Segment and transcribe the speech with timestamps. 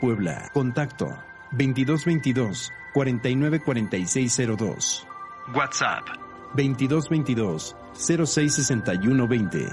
[0.00, 0.50] Puebla.
[0.52, 1.06] Contacto
[1.52, 5.06] 2222 494602.
[5.54, 6.04] WhatsApp
[6.54, 9.66] 2222 066120.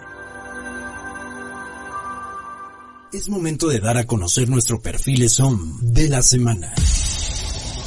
[3.13, 6.73] Es momento de dar a conocer nuestro perfil SOM de la semana.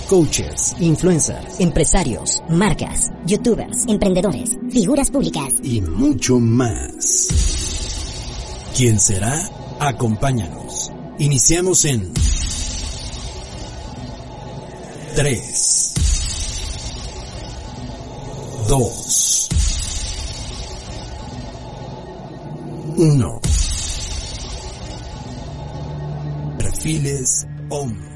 [0.08, 7.28] Coaches, influencers, empresarios, marcas, youtubers, emprendedores, figuras públicas y mucho más.
[8.76, 9.38] ¿Quién será?
[9.78, 10.90] Acompáñanos.
[11.18, 12.12] Iniciamos en
[15.16, 15.94] 3,
[18.68, 19.48] 2,
[22.96, 23.40] 1.
[26.58, 28.10] Perfiles OM.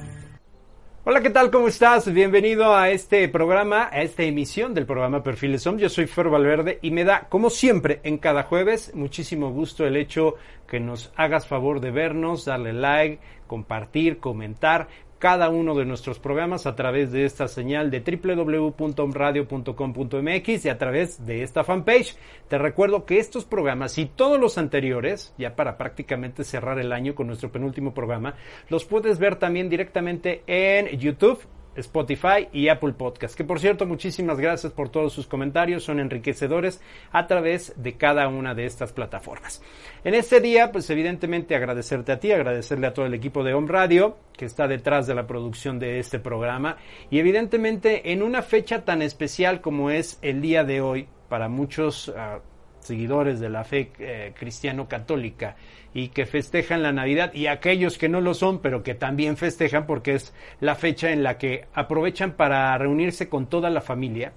[1.07, 1.51] Hola, ¿qué tal?
[1.51, 2.11] ¿Cómo estás?
[2.11, 5.79] Bienvenido a este programa, a esta emisión del programa Perfiles OM.
[5.79, 9.97] Yo soy Fer Valverde y me da, como siempre, en cada jueves, muchísimo gusto el
[9.97, 10.37] hecho
[10.69, 14.89] que nos hagas favor de vernos, darle like, compartir, comentar
[15.25, 21.25] cada uno de nuestros programas a través de esta señal de www.omradio.com.mx y a través
[21.25, 22.15] de esta fanpage.
[22.47, 27.15] Te recuerdo que estos programas y todos los anteriores, ya para prácticamente cerrar el año
[27.15, 28.35] con nuestro penúltimo programa,
[28.69, 31.41] los puedes ver también directamente en YouTube
[31.77, 33.37] Spotify y Apple Podcast.
[33.37, 36.81] Que por cierto, muchísimas gracias por todos sus comentarios, son enriquecedores
[37.13, 39.63] a través de cada una de estas plataformas.
[40.05, 43.69] En este día, pues evidentemente agradecerte a ti, agradecerle a todo el equipo de Home
[43.69, 46.77] Radio que está detrás de la producción de este programa
[47.11, 52.09] y evidentemente en una fecha tan especial como es el día de hoy para muchos
[52.09, 52.41] uh,
[52.85, 55.57] seguidores de la fe eh, cristiano-católica
[55.93, 59.87] y que festejan la Navidad y aquellos que no lo son, pero que también festejan
[59.87, 64.33] porque es la fecha en la que aprovechan para reunirse con toda la familia.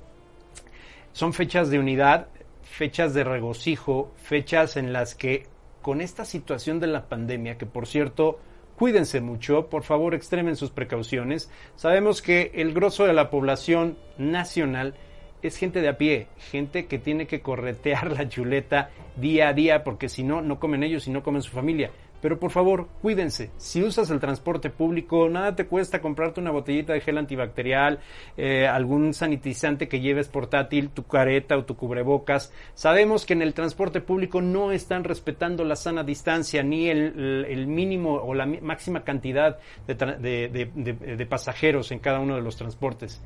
[1.14, 2.28] Son fechas de unidad,
[2.62, 5.48] fechas de regocijo, fechas en las que
[5.82, 8.40] con esta situación de la pandemia, que por cierto,
[8.76, 11.50] cuídense mucho, por favor extremen sus precauciones.
[11.76, 14.96] Sabemos que el grosso de la población nacional
[15.42, 19.84] es gente de a pie, gente que tiene que corretear la chuleta día a día
[19.84, 21.92] porque si no, no comen ellos y no comen su familia.
[22.22, 23.52] Pero por favor, cuídense.
[23.58, 28.00] Si usas el transporte público, nada te cuesta comprarte una botellita de gel antibacterial,
[28.36, 32.52] eh, algún sanitizante que lleves portátil, tu careta o tu cubrebocas.
[32.74, 38.16] Sabemos que en el transporte público no están respetando la sana distancia ni el, mínimo
[38.16, 43.22] o la máxima cantidad de, de pasajeros en cada uno de los transportes.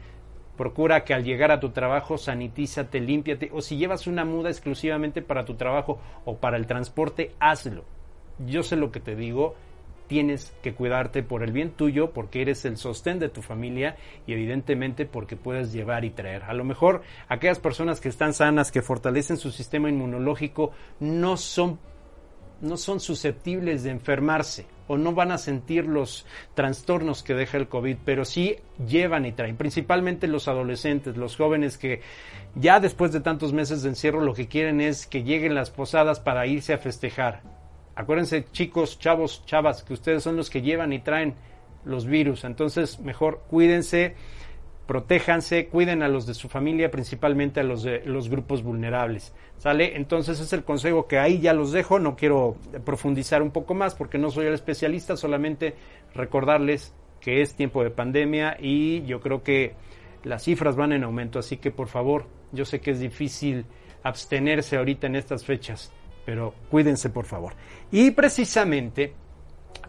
[0.61, 5.23] Procura que al llegar a tu trabajo sanitízate, límpiate o si llevas una muda exclusivamente
[5.23, 7.83] para tu trabajo o para el transporte, hazlo.
[8.45, 9.55] Yo sé lo que te digo,
[10.05, 13.95] tienes que cuidarte por el bien tuyo, porque eres el sostén de tu familia
[14.27, 16.43] y evidentemente porque puedes llevar y traer.
[16.43, 21.79] A lo mejor aquellas personas que están sanas, que fortalecen su sistema inmunológico, no son
[22.61, 27.67] no son susceptibles de enfermarse o no van a sentir los trastornos que deja el
[27.67, 32.01] COVID, pero sí llevan y traen, principalmente los adolescentes, los jóvenes que
[32.55, 36.19] ya después de tantos meses de encierro lo que quieren es que lleguen las posadas
[36.19, 37.41] para irse a festejar.
[37.95, 41.35] Acuérdense chicos, chavos, chavas, que ustedes son los que llevan y traen
[41.85, 44.15] los virus, entonces mejor cuídense
[44.87, 49.33] protéjanse, cuiden a los de su familia, principalmente a los de los grupos vulnerables.
[49.57, 49.95] ¿Sale?
[49.95, 53.95] Entonces es el consejo que ahí ya los dejo, no quiero profundizar un poco más
[53.95, 55.75] porque no soy el especialista, solamente
[56.15, 59.75] recordarles que es tiempo de pandemia y yo creo que
[60.23, 63.65] las cifras van en aumento, así que por favor, yo sé que es difícil
[64.03, 65.91] abstenerse ahorita en estas fechas,
[66.25, 67.53] pero cuídense por favor.
[67.91, 69.13] Y precisamente,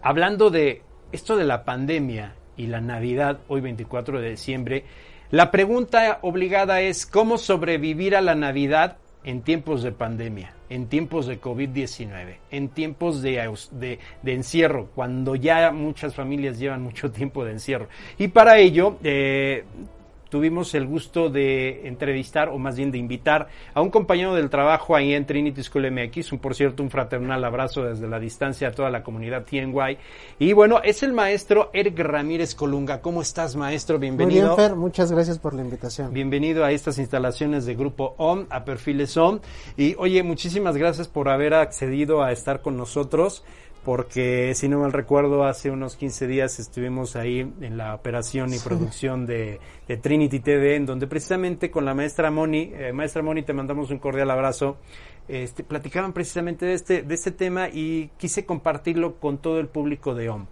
[0.03, 4.84] hablando de esto de la pandemia y la Navidad, hoy 24 de diciembre,
[5.31, 11.26] la pregunta obligada es cómo sobrevivir a la Navidad en tiempos de pandemia, en tiempos
[11.26, 13.99] de COVID-19, en tiempos de, de,
[14.32, 17.88] encierro, cuando ya muchas familias llevan mucho tiempo de encierro.
[18.19, 19.64] Y para ello, eh,
[20.32, 24.96] tuvimos el gusto de entrevistar, o más bien de invitar, a un compañero del trabajo
[24.96, 28.70] ahí en Trinity School MX, un, por cierto, un fraternal abrazo desde la distancia a
[28.73, 29.99] toda la comunidad TNY.
[30.38, 33.02] Y bueno, es el maestro Eric Ramírez Colunga.
[33.02, 33.99] ¿Cómo estás, maestro?
[33.99, 34.46] Bienvenido.
[34.49, 36.14] Muy bien, Fer, muchas gracias por la invitación.
[36.14, 39.40] Bienvenido a estas instalaciones de Grupo OM, a Perfiles OM.
[39.76, 43.44] Y oye, muchísimas gracias por haber accedido a estar con nosotros
[43.84, 48.58] porque si no mal recuerdo, hace unos 15 días estuvimos ahí en la operación y
[48.58, 49.61] producción de,
[50.00, 53.99] Trinity TV, en donde precisamente con la maestra Moni, eh, maestra Moni, te mandamos un
[53.99, 54.76] cordial abrazo,
[55.29, 60.14] este, platicaban precisamente de este, de este tema y quise compartirlo con todo el público
[60.14, 60.46] de OM.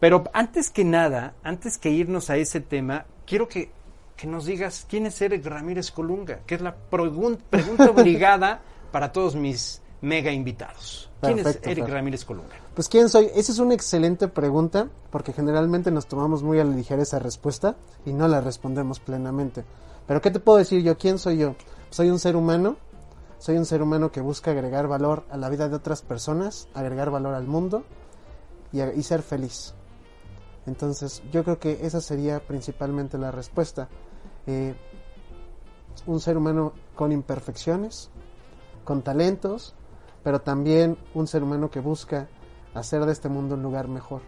[0.00, 3.70] Pero antes que nada, antes que irnos a ese tema, quiero que,
[4.16, 9.36] que nos digas quién es Eric Ramírez Colunga, que es la pregunta obligada para todos
[9.36, 11.10] mis mega invitados.
[11.20, 12.54] ¿Quién es Eric Ramírez Colunga?
[12.74, 16.74] Pues quién soy, esa es una excelente pregunta porque generalmente nos tomamos muy a la
[16.74, 19.64] ligera esa respuesta y no la respondemos plenamente.
[20.06, 20.96] Pero ¿qué te puedo decir yo?
[20.96, 21.56] ¿Quién soy yo?
[21.90, 22.76] Soy un ser humano,
[23.38, 27.10] soy un ser humano que busca agregar valor a la vida de otras personas, agregar
[27.10, 27.84] valor al mundo
[28.72, 29.74] y, ser feliz.
[30.66, 33.88] Entonces yo creo que esa sería principalmente la respuesta.
[34.46, 34.74] Eh,
[36.06, 38.10] un ser humano con imperfecciones,
[38.84, 39.74] con talentos,
[40.22, 42.28] pero también un ser humano que busca
[42.74, 44.22] hacer de este mundo un lugar mejor.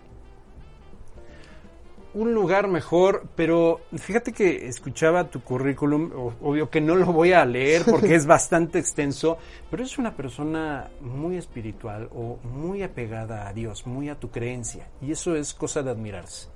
[2.13, 6.11] Un lugar mejor, pero fíjate que escuchaba tu currículum,
[6.43, 9.39] obvio que no lo voy a leer porque es bastante extenso,
[9.71, 14.89] pero es una persona muy espiritual o muy apegada a Dios, muy a tu creencia,
[15.01, 16.49] y eso es cosa de admirarse,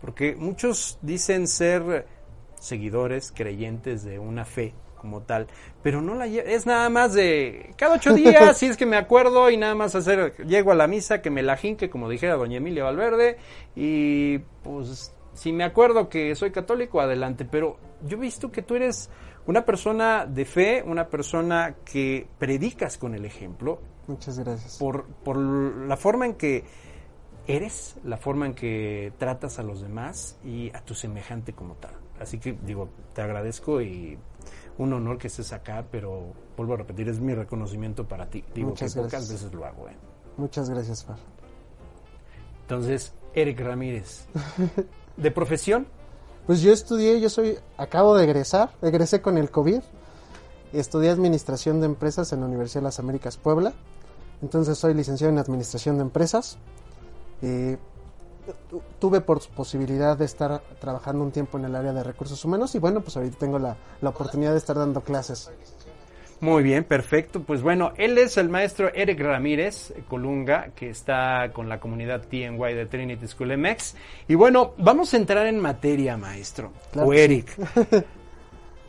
[0.00, 2.06] porque muchos dicen ser
[2.58, 4.72] seguidores, creyentes de una fe,
[5.02, 5.48] como tal,
[5.82, 9.50] pero no la es nada más de cada ocho días, si es que me acuerdo
[9.50, 12.56] y nada más hacer, llego a la misa, que me la jinque, como dijera doña
[12.56, 13.36] Emilia Valverde,
[13.76, 18.76] y pues si me acuerdo que soy católico, adelante, pero yo he visto que tú
[18.76, 19.10] eres
[19.46, 23.80] una persona de fe, una persona que predicas con el ejemplo.
[24.06, 24.78] Muchas gracias.
[24.78, 26.64] Por, por la forma en que
[27.46, 31.94] eres, la forma en que tratas a los demás y a tu semejante como tal.
[32.20, 34.16] Así que digo, te agradezco y
[34.78, 38.44] un honor que estés acá, pero vuelvo a repetir, es mi reconocimiento para ti.
[38.54, 39.88] Digo que pocas veces lo hago.
[39.88, 39.96] ¿eh?
[40.36, 41.18] Muchas gracias, Far.
[42.62, 44.26] Entonces, Eric Ramírez,
[45.16, 45.86] ¿de profesión?
[46.46, 49.80] Pues yo estudié, yo soy, acabo de egresar, egresé con el COVID,
[50.72, 53.74] estudié Administración de Empresas en la Universidad de las Américas Puebla,
[54.42, 56.58] entonces soy licenciado en Administración de Empresas.
[57.42, 57.78] Eh,
[58.98, 62.78] tuve por posibilidad de estar trabajando un tiempo en el área de recursos humanos y
[62.78, 65.50] bueno, pues ahorita tengo la, la oportunidad de estar dando clases.
[66.42, 67.40] Muy bien, perfecto.
[67.44, 72.74] Pues bueno, él es el maestro Eric Ramírez Colunga, que está con la comunidad TNY
[72.74, 73.94] de Trinity School MX.
[74.26, 76.72] Y bueno, vamos a entrar en materia, maestro.
[76.96, 77.56] o Eric.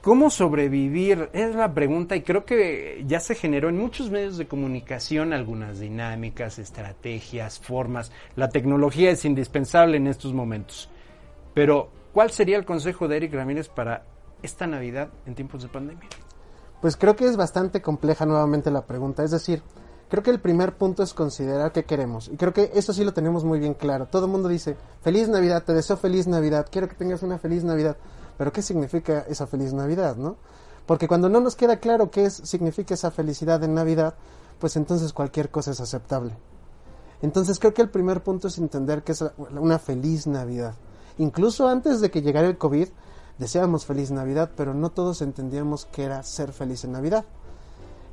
[0.03, 1.29] ¿Cómo sobrevivir?
[1.31, 5.79] Es la pregunta y creo que ya se generó en muchos medios de comunicación algunas
[5.79, 8.11] dinámicas, estrategias, formas.
[8.35, 10.89] La tecnología es indispensable en estos momentos.
[11.53, 14.03] Pero, ¿cuál sería el consejo de Eric Ramírez para
[14.41, 16.09] esta Navidad en tiempos de pandemia?
[16.81, 19.23] Pues creo que es bastante compleja nuevamente la pregunta.
[19.23, 19.63] Es decir,
[20.09, 22.27] creo que el primer punto es considerar qué queremos.
[22.27, 24.07] Y creo que eso sí lo tenemos muy bien claro.
[24.07, 27.63] Todo el mundo dice, feliz Navidad, te deseo feliz Navidad, quiero que tengas una feliz
[27.63, 27.95] Navidad.
[28.37, 30.37] Pero ¿qué significa esa feliz Navidad, no?
[30.85, 34.15] Porque cuando no nos queda claro qué es, significa esa felicidad en Navidad,
[34.59, 36.35] pues entonces cualquier cosa es aceptable.
[37.21, 40.75] Entonces creo que el primer punto es entender que es una feliz Navidad.
[41.17, 42.89] Incluso antes de que llegara el COVID,
[43.37, 47.25] deseábamos feliz Navidad, pero no todos entendíamos qué era ser feliz en Navidad.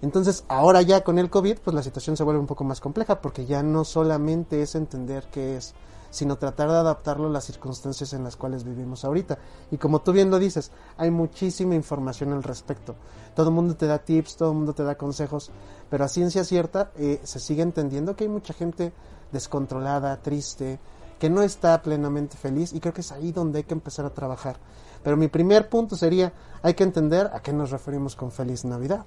[0.02, 3.20] Entonces, ahora ya con el COVID, pues la situación se vuelve un poco más compleja,
[3.20, 5.74] porque ya no solamente es entender qué es
[6.10, 9.38] sino tratar de adaptarlo a las circunstancias en las cuales vivimos ahorita.
[9.70, 12.96] Y como tú bien lo dices, hay muchísima información al respecto.
[13.34, 15.50] Todo el mundo te da tips, todo el mundo te da consejos,
[15.88, 18.92] pero a ciencia cierta eh, se sigue entendiendo que hay mucha gente
[19.32, 20.78] descontrolada, triste,
[21.18, 24.10] que no está plenamente feliz y creo que es ahí donde hay que empezar a
[24.10, 24.56] trabajar.
[25.02, 29.04] Pero mi primer punto sería, hay que entender a qué nos referimos con feliz Navidad.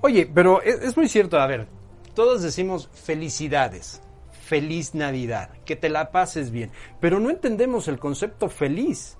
[0.00, 1.68] Oye, pero es, es muy cierto, a ver,
[2.14, 4.00] todos decimos felicidades,
[4.46, 6.70] feliz Navidad, que te la pases bien.
[7.00, 9.18] Pero no entendemos el concepto feliz.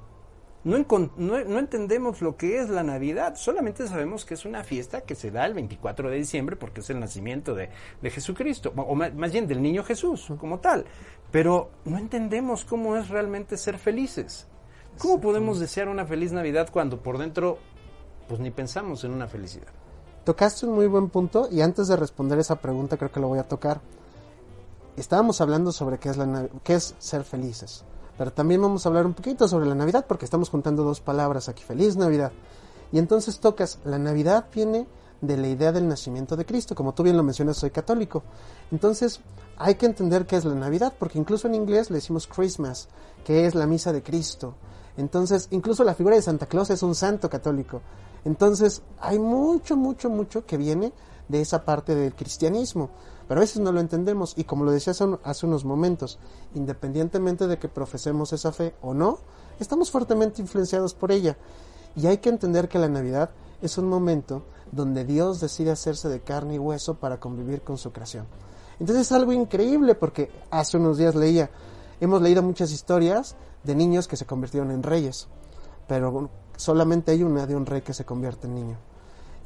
[0.65, 0.85] No,
[1.17, 5.31] no, entendemos lo que es la Navidad, solamente sabemos que es una fiesta que se
[5.31, 7.71] da el 24 de diciembre porque es el nacimiento de,
[8.03, 10.85] Jesucristo, o más, más, bien del niño Jesús como tal,
[11.31, 14.49] pero no entendemos cómo es realmente ser felices.
[14.99, 17.59] ¿Cómo podemos desear una feliz Navidad cuando por dentro
[18.27, 19.69] pues ni pensamos en una felicidad?
[20.25, 23.39] Tocaste un muy buen punto y antes de responder esa pregunta creo que lo voy
[23.39, 23.81] a tocar
[25.01, 26.17] estábamos hablando sobre qué es,
[26.63, 27.85] qué es ser felices,
[28.19, 31.49] pero también vamos a hablar un poquito sobre la Navidad porque estamos juntando dos palabras
[31.49, 32.33] aquí, feliz Navidad.
[32.93, 34.87] Y entonces tocas, la Navidad viene
[35.21, 38.23] de la idea del nacimiento de Cristo, como tú bien lo mencionas, soy católico.
[38.71, 39.21] Entonces
[39.59, 42.89] hay que entender qué es la Navidad, porque incluso en inglés le decimos Christmas,
[43.25, 44.55] que es la misa de Cristo.
[44.97, 47.83] Entonces, incluso la figura de Santa Claus es un santo católico.
[48.25, 50.93] Entonces, hay mucho, mucho, mucho que viene
[51.29, 52.91] de esa parte del cristianismo.
[53.29, 54.93] Pero a veces no lo entendemos y como lo decía
[55.25, 56.19] hace unos momentos,
[56.55, 59.19] independientemente de que profesemos esa fe o no,
[59.59, 61.37] estamos fuertemente influenciados por ella.
[61.97, 63.31] Y hay que entender que la Navidad
[63.63, 67.93] es un momento donde Dios decide hacerse de carne y hueso para convivir con su
[67.93, 68.27] creación.
[68.79, 71.51] Entonces es algo increíble porque hace unos días leía,
[72.01, 75.29] hemos leído muchas historias de niños que se convirtieron en reyes,
[75.89, 78.77] pero solamente hay una de un rey que se convierte en niño.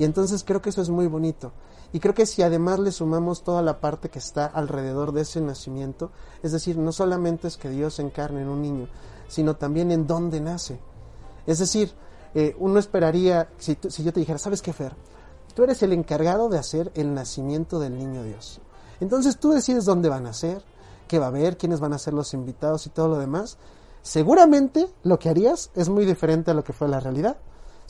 [0.00, 1.52] Y entonces creo que eso es muy bonito.
[1.92, 5.42] Y creo que si además le sumamos toda la parte que está alrededor de ese
[5.42, 6.10] nacimiento,
[6.42, 8.88] es decir, no solamente es que Dios encarne en un niño,
[9.28, 10.80] sino también en dónde nace.
[11.46, 11.92] Es decir,
[12.34, 14.94] eh, uno esperaría, si, si yo te dijera, ¿sabes qué, Fer?
[15.54, 18.62] Tú eres el encargado de hacer el nacimiento del niño Dios.
[19.00, 20.64] Entonces tú decides dónde va a nacer,
[21.08, 23.58] qué va a haber, quiénes van a ser los invitados y todo lo demás.
[24.00, 27.36] Seguramente lo que harías es muy diferente a lo que fue la realidad.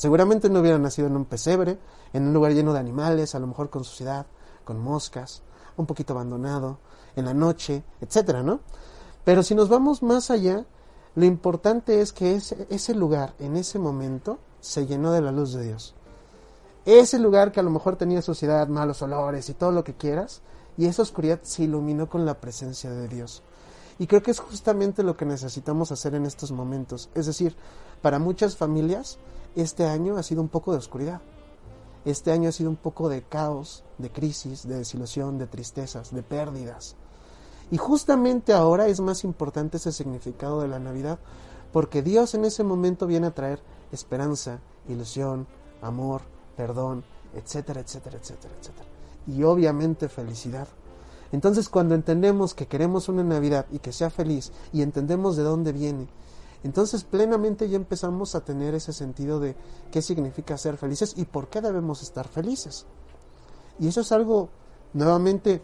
[0.01, 1.79] Seguramente no hubiera nacido en un pesebre,
[2.15, 4.25] en un lugar lleno de animales, a lo mejor con suciedad,
[4.65, 5.43] con moscas,
[5.77, 6.79] un poquito abandonado,
[7.17, 8.61] en la noche, etcétera, ¿no?
[9.25, 10.65] Pero si nos vamos más allá,
[11.17, 15.53] lo importante es que ese, ese lugar, en ese momento, se llenó de la luz
[15.53, 15.95] de Dios.
[16.87, 20.41] Ese lugar que a lo mejor tenía suciedad, malos olores y todo lo que quieras,
[20.79, 23.43] y esa oscuridad se iluminó con la presencia de Dios.
[23.99, 27.11] Y creo que es justamente lo que necesitamos hacer en estos momentos.
[27.15, 27.55] Es decir,
[28.01, 29.19] para muchas familias,
[29.57, 31.21] este año ha sido un poco de oscuridad.
[32.05, 36.23] Este año ha sido un poco de caos, de crisis, de desilusión, de tristezas, de
[36.23, 36.97] pérdidas.
[37.71, 41.19] Y justamente ahora es más importante ese significado de la Navidad,
[41.73, 43.61] porque Dios en ese momento viene a traer
[43.93, 45.47] esperanza, ilusión,
[45.83, 46.23] amor,
[46.57, 47.05] perdón,
[47.35, 48.89] etcétera, etcétera, etcétera, etcétera.
[49.27, 50.69] Y obviamente felicidad.
[51.33, 55.73] Entonces cuando entendemos que queremos una Navidad y que sea feliz y entendemos de dónde
[55.73, 56.09] viene
[56.63, 59.57] entonces plenamente ya empezamos a tener ese sentido de
[59.91, 62.87] qué significa ser felices y por qué debemos estar felices.
[63.79, 64.51] Y eso es algo,
[64.93, 65.63] nuevamente,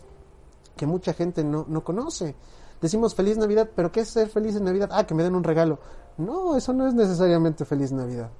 [0.76, 2.35] que mucha gente no, no conoce.
[2.81, 4.91] Decimos feliz Navidad, pero ¿qué es ser feliz en Navidad?
[4.93, 5.79] Ah, que me den un regalo.
[6.17, 8.31] No, eso no es necesariamente feliz Navidad.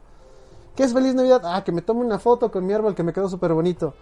[0.75, 1.43] ¿Qué es feliz Navidad?
[1.45, 3.95] Ah, que me tome una foto con mi árbol que me quedó súper bonito.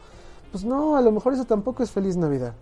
[0.52, 2.54] Pues no, a lo mejor eso tampoco es feliz Navidad.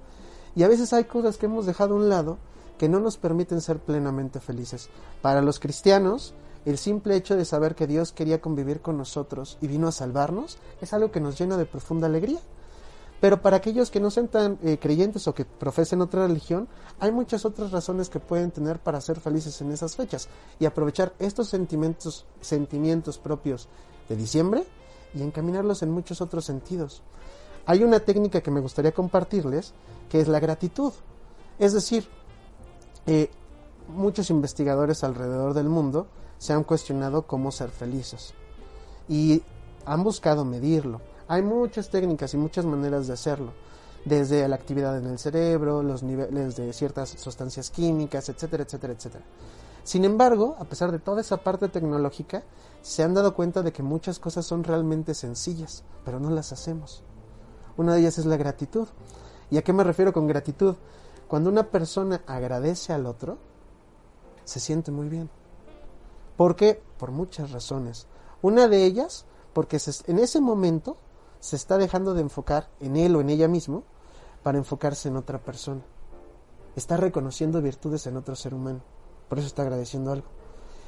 [0.54, 2.38] Y a veces hay cosas que hemos dejado a un lado
[2.78, 4.88] que no nos permiten ser plenamente felices.
[5.20, 9.66] Para los cristianos, el simple hecho de saber que Dios quería convivir con nosotros y
[9.66, 12.38] vino a salvarnos es algo que nos llena de profunda alegría.
[13.20, 16.66] Pero para aquellos que no sean tan eh, creyentes o que profesen otra religión,
[16.98, 21.12] hay muchas otras razones que pueden tener para ser felices en esas fechas y aprovechar
[21.20, 23.68] estos sentimientos, sentimientos propios
[24.08, 24.64] de diciembre
[25.14, 27.02] y encaminarlos en muchos otros sentidos.
[27.64, 29.72] Hay una técnica que me gustaría compartirles,
[30.08, 30.92] que es la gratitud.
[31.60, 32.08] Es decir,
[33.06, 33.30] eh,
[33.88, 36.06] muchos investigadores alrededor del mundo
[36.38, 38.34] se han cuestionado cómo ser felices
[39.08, 39.42] y
[39.84, 41.00] han buscado medirlo.
[41.28, 43.52] Hay muchas técnicas y muchas maneras de hacerlo,
[44.04, 49.24] desde la actividad en el cerebro, los niveles de ciertas sustancias químicas, etcétera, etcétera, etcétera.
[49.84, 52.44] Sin embargo, a pesar de toda esa parte tecnológica,
[52.82, 57.02] se han dado cuenta de que muchas cosas son realmente sencillas, pero no las hacemos.
[57.76, 58.86] Una de ellas es la gratitud.
[59.50, 60.76] ¿Y a qué me refiero con gratitud?
[61.32, 63.38] Cuando una persona agradece al otro,
[64.44, 65.30] se siente muy bien.
[66.36, 66.82] ¿Por qué?
[66.98, 68.06] Por muchas razones.
[68.42, 69.24] Una de ellas,
[69.54, 70.98] porque en ese momento
[71.40, 73.84] se está dejando de enfocar en él o en ella mismo
[74.42, 75.80] para enfocarse en otra persona.
[76.76, 78.82] Está reconociendo virtudes en otro ser humano.
[79.30, 80.26] Por eso está agradeciendo algo.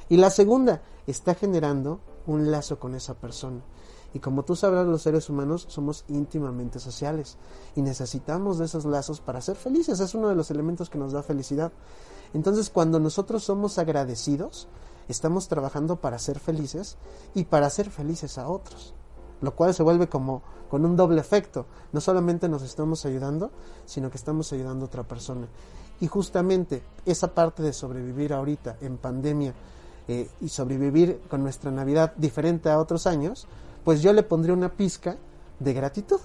[0.09, 3.61] Y la segunda, está generando un lazo con esa persona.
[4.15, 7.35] Y como tú sabrás, los seres humanos somos íntimamente sociales
[7.75, 9.99] y necesitamos de esos lazos para ser felices.
[9.99, 11.73] Es uno de los elementos que nos da felicidad.
[12.33, 14.69] Entonces, cuando nosotros somos agradecidos,
[15.09, 16.95] estamos trabajando para ser felices
[17.33, 18.93] y para hacer felices a otros.
[19.41, 21.65] Lo cual se vuelve como con un doble efecto.
[21.91, 23.51] No solamente nos estamos ayudando,
[23.85, 25.49] sino que estamos ayudando a otra persona.
[25.99, 29.53] Y justamente esa parte de sobrevivir ahorita en pandemia
[30.07, 33.45] eh, y sobrevivir con nuestra Navidad diferente a otros años,
[33.85, 35.15] pues yo le pondría una pizca
[35.59, 36.19] de gratitud.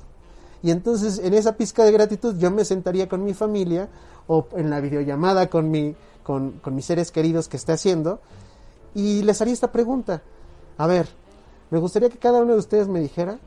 [0.63, 3.89] Y entonces en esa pizca de gratitud yo me sentaría con mi familia
[4.27, 8.21] o en la videollamada con, mi, con, con mis seres queridos que esté haciendo
[8.95, 10.23] y les haría esta pregunta.
[10.77, 11.09] A ver,
[11.71, 13.39] me gustaría que cada uno de ustedes me dijera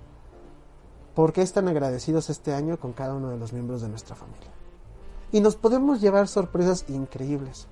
[1.15, 4.49] por qué están agradecidos este año con cada uno de los miembros de nuestra familia.
[5.31, 7.67] Y nos podemos llevar sorpresas increíbles.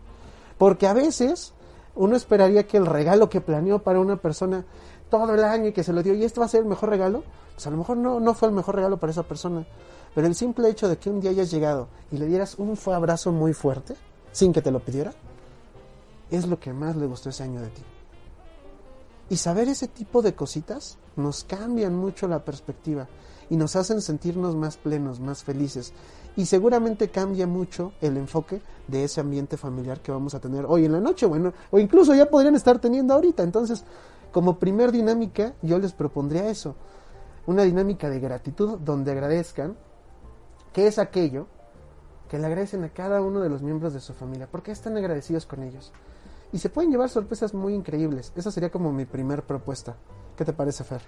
[0.57, 1.53] Porque a veces
[1.95, 4.65] uno esperaría que el regalo que planeó para una persona
[5.12, 6.89] todo el año y que se lo dio, y este va a ser el mejor
[6.89, 9.68] regalo, pues a lo mejor no, no fue el mejor regalo para esa persona.
[10.15, 13.32] Pero el simple hecho de que un día hayas llegado y le dieras un abrazo
[13.32, 13.95] muy fuerte,
[14.32, 15.13] sin que te lo pidiera,
[16.32, 17.84] es lo que más le gustó ese año de ti.
[19.30, 23.08] Y saber ese tipo de cositas nos cambian mucho la perspectiva
[23.50, 25.93] y nos hacen sentirnos más plenos, más felices.
[26.38, 30.86] Y seguramente cambia mucho el enfoque de ese ambiente familiar que vamos a tener hoy
[30.86, 33.43] en la noche, bueno, o incluso ya podrían estar teniendo ahorita.
[33.43, 33.84] Entonces,
[34.32, 36.76] como primer dinámica, yo les propondría eso,
[37.46, 39.78] una dinámica de gratitud donde agradezcan
[40.74, 41.48] qué es aquello
[42.30, 45.46] que le agradecen a cada uno de los miembros de su familia, porque están agradecidos
[45.46, 45.91] con ellos.
[46.54, 48.32] Y se pueden llevar sorpresas muy increíbles.
[48.36, 49.98] Esa sería como mi primer propuesta.
[50.38, 51.02] ¿Qué te parece, Fer?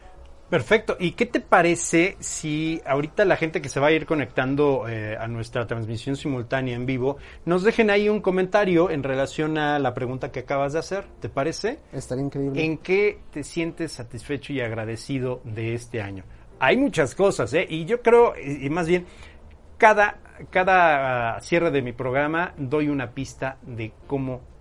[0.50, 0.98] Perfecto.
[1.00, 5.18] ¿Y qué te parece si ahorita la gente que se va a ir conectando eh,
[5.20, 9.94] a nuestra transmisión simultánea en vivo nos dejen ahí un comentario en relación a la
[9.94, 11.06] pregunta que acabas de hacer?
[11.20, 11.80] ¿Te parece?
[11.92, 12.64] Estaría increíble.
[12.64, 16.24] ¿En qué te sientes satisfecho y agradecido de este año?
[16.60, 17.66] Hay muchas cosas, ¿eh?
[17.68, 19.06] Y yo creo, y más bien,
[19.78, 24.53] cada, cada cierre de mi programa doy una pista de cómo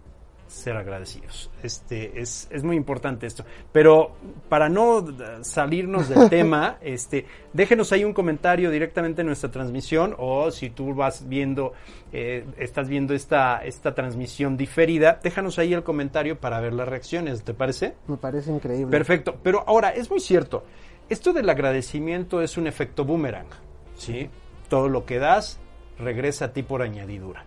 [0.53, 1.51] ser agradecidos.
[1.63, 3.45] Este es, es muy importante esto.
[3.73, 4.13] Pero
[4.49, 5.05] para no
[5.43, 10.95] salirnos del tema, este, déjenos ahí un comentario directamente en nuestra transmisión o si tú
[10.95, 11.73] vas viendo,
[12.13, 17.43] eh, estás viendo esta, esta transmisión diferida, déjanos ahí el comentario para ver las reacciones.
[17.43, 17.95] ¿Te parece?
[18.07, 18.91] Me parece increíble.
[18.91, 19.37] Perfecto.
[19.43, 20.65] Pero ahora, es muy cierto.
[21.09, 23.49] Esto del agradecimiento es un efecto boomerang.
[23.97, 24.29] ¿sí?
[24.69, 25.59] Todo lo que das
[25.99, 27.45] regresa a ti por añadidura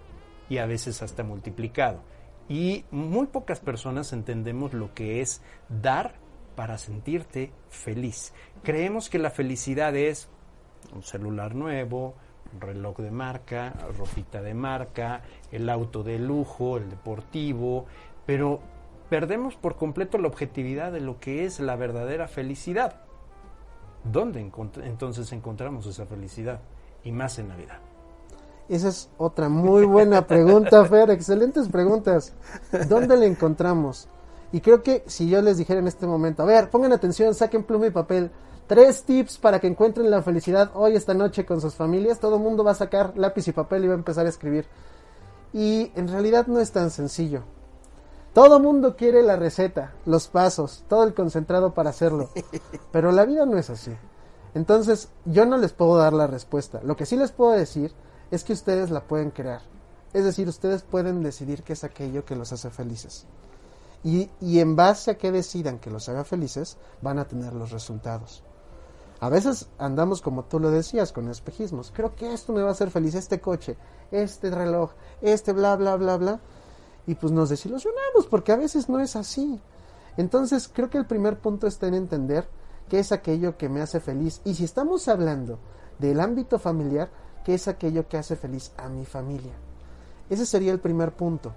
[0.49, 2.01] y a veces hasta multiplicado.
[2.47, 6.15] Y muy pocas personas entendemos lo que es dar
[6.55, 8.33] para sentirte feliz.
[8.63, 10.29] Creemos que la felicidad es
[10.93, 12.15] un celular nuevo,
[12.53, 17.85] un reloj de marca, ropita de marca, el auto de lujo, el deportivo,
[18.25, 18.59] pero
[19.09, 23.01] perdemos por completo la objetividad de lo que es la verdadera felicidad.
[24.03, 24.39] ¿Dónde
[24.83, 26.61] entonces encontramos esa felicidad?
[27.03, 27.79] Y más en Navidad.
[28.67, 31.11] Esa es otra muy buena pregunta, Fer.
[31.11, 32.33] Excelentes preguntas.
[32.89, 34.07] ¿Dónde la encontramos?
[34.51, 37.63] Y creo que si yo les dijera en este momento, a ver, pongan atención, saquen
[37.63, 38.31] pluma y papel.
[38.67, 42.19] Tres tips para que encuentren la felicidad hoy, esta noche con sus familias.
[42.19, 44.65] Todo el mundo va a sacar lápiz y papel y va a empezar a escribir.
[45.53, 47.43] Y en realidad no es tan sencillo.
[48.33, 52.29] Todo mundo quiere la receta, los pasos, todo el concentrado para hacerlo.
[52.91, 53.91] Pero la vida no es así.
[54.55, 56.81] Entonces, yo no les puedo dar la respuesta.
[56.83, 57.93] Lo que sí les puedo decir
[58.31, 59.61] es que ustedes la pueden crear.
[60.13, 63.25] Es decir, ustedes pueden decidir qué es aquello que los hace felices.
[64.03, 67.71] Y, y en base a que decidan que los haga felices, van a tener los
[67.71, 68.43] resultados.
[69.19, 71.91] A veces andamos como tú lo decías, con espejismos.
[71.93, 73.77] Creo que esto me va a hacer feliz, este coche,
[74.11, 76.39] este reloj, este bla, bla, bla, bla.
[77.07, 79.61] Y pues nos desilusionamos porque a veces no es así.
[80.17, 82.47] Entonces creo que el primer punto está en entender
[82.89, 84.41] qué es aquello que me hace feliz.
[84.43, 85.59] Y si estamos hablando
[85.99, 87.09] del ámbito familiar,
[87.45, 89.53] qué es aquello que hace feliz a mi familia.
[90.29, 91.53] Ese sería el primer punto.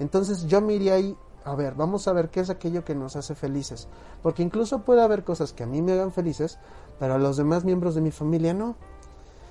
[0.00, 3.16] Entonces yo me iría ahí, a ver, vamos a ver qué es aquello que nos
[3.16, 3.86] hace felices.
[4.22, 6.58] Porque incluso puede haber cosas que a mí me hagan felices,
[6.98, 8.76] pero a los demás miembros de mi familia no.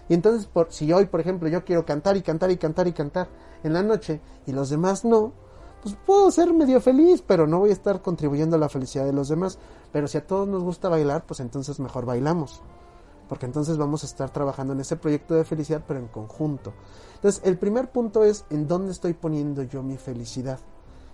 [0.10, 2.94] Y entonces, por, si hoy, por ejemplo, yo quiero cantar y cantar y cantar y
[2.94, 3.28] cantar
[3.64, 5.34] en la noche y los demás no,
[5.84, 9.14] pues puedo ser medio feliz, pero no voy a estar contribuyendo a la felicidad de
[9.14, 9.60] los demás.
[9.92, 12.64] Pero si a todos nos gusta bailar, pues entonces mejor bailamos.
[13.28, 16.74] Porque entonces vamos a estar trabajando en ese proyecto de felicidad, pero en conjunto.
[17.16, 20.60] Entonces, el primer punto es en dónde estoy poniendo yo mi felicidad.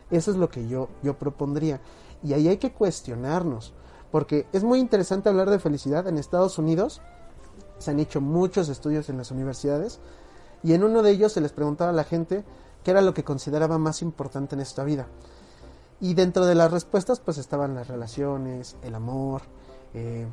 [0.10, 1.80] Eso es lo que yo, yo propondría.
[2.24, 3.74] Y ahí hay que cuestionarnos.
[4.12, 6.08] Porque es muy interesante hablar de felicidad.
[6.08, 7.02] En Estados Unidos
[7.80, 10.00] se han hecho muchos estudios en las universidades.
[10.63, 12.43] Y en uno de ellos se les preguntaba a la gente
[12.84, 15.08] qué era lo que consideraba más importante en esta vida.
[16.00, 19.43] Y dentro de las respuestas pues estaban las relaciones, el amor,
[19.93, 20.28] eh,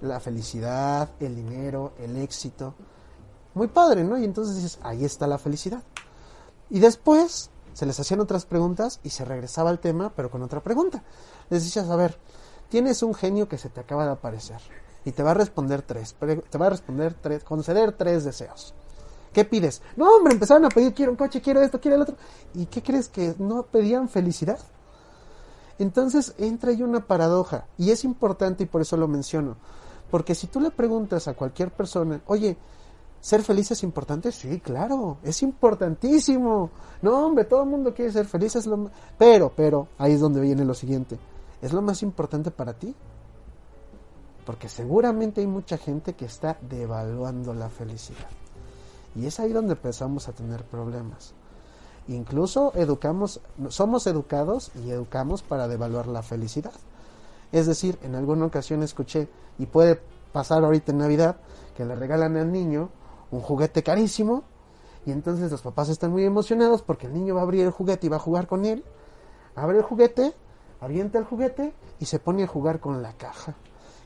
[0.00, 2.74] la felicidad, el dinero, el éxito.
[3.54, 4.18] Muy padre, ¿no?
[4.18, 5.82] Y entonces dices, ahí está la felicidad.
[6.70, 10.62] Y después se les hacían otras preguntas y se regresaba al tema, pero con otra
[10.62, 11.02] pregunta.
[11.50, 12.18] Les decías, a ver,
[12.68, 14.60] tienes un genio que se te acaba de aparecer
[15.04, 16.16] y te va a responder tres,
[16.50, 18.74] te va a responder tres, conceder tres deseos.
[19.32, 19.82] ¿Qué pides?
[19.96, 22.16] No, hombre, empezaron a pedir, quiero un coche, quiero esto, quiero el otro.
[22.54, 24.58] ¿Y qué crees que no pedían felicidad?
[25.78, 29.56] Entonces entra ahí una paradoja y es importante y por eso lo menciono.
[30.10, 32.56] Porque si tú le preguntas a cualquier persona, oye,
[33.20, 34.30] ¿ser feliz es importante?
[34.32, 36.70] Sí, claro, es importantísimo.
[37.02, 40.40] No, hombre, todo el mundo quiere ser feliz, es lo Pero, pero, ahí es donde
[40.40, 41.18] viene lo siguiente.
[41.60, 42.94] ¿Es lo más importante para ti?
[44.44, 48.28] Porque seguramente hay mucha gente que está devaluando la felicidad.
[49.16, 51.34] Y es ahí donde empezamos a tener problemas.
[52.08, 56.72] Incluso educamos, somos educados y educamos para devaluar la felicidad.
[57.52, 59.28] Es decir, en alguna ocasión escuché,
[59.58, 60.00] y puede
[60.32, 61.36] pasar ahorita en Navidad,
[61.76, 62.90] que le regalan al niño
[63.30, 64.44] un juguete carísimo,
[65.06, 68.06] y entonces los papás están muy emocionados porque el niño va a abrir el juguete
[68.06, 68.84] y va a jugar con él.
[69.54, 70.34] Abre el juguete,
[70.80, 73.54] avienta el juguete y se pone a jugar con la caja.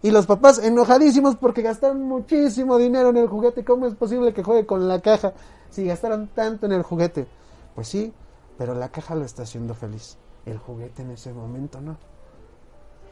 [0.02, 3.64] Y los papás enojadísimos porque gastaron muchísimo dinero en el juguete.
[3.64, 5.32] ¿Cómo es posible que juegue con la caja
[5.70, 7.26] si gastaron tanto en el juguete?
[7.74, 8.12] Pues sí,
[8.58, 10.18] pero la caja lo está haciendo feliz.
[10.44, 11.96] El juguete en ese momento no.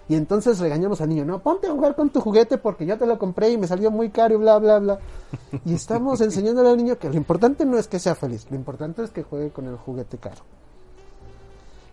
[0.08, 3.06] Y entonces regañamos al niño, no, ponte a jugar con tu juguete porque yo te
[3.06, 4.98] lo compré y me salió muy caro y bla, bla, bla.
[5.66, 9.02] Y estamos enseñándole al niño que lo importante no es que sea feliz, lo importante
[9.02, 10.40] es que juegue con el juguete caro.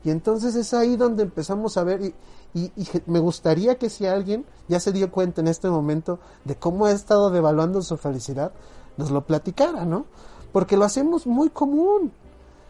[0.06, 2.13] Y entonces es ahí donde empezamos a ver, y,
[2.54, 2.71] y,
[3.08, 6.91] me gustaría que si alguien ya se dio cuenta en este momento de cómo ha
[6.91, 8.54] estado devaluando su felicidad,
[8.95, 10.06] nos lo platicara, ¿no?
[10.54, 12.13] Porque lo hacemos muy común.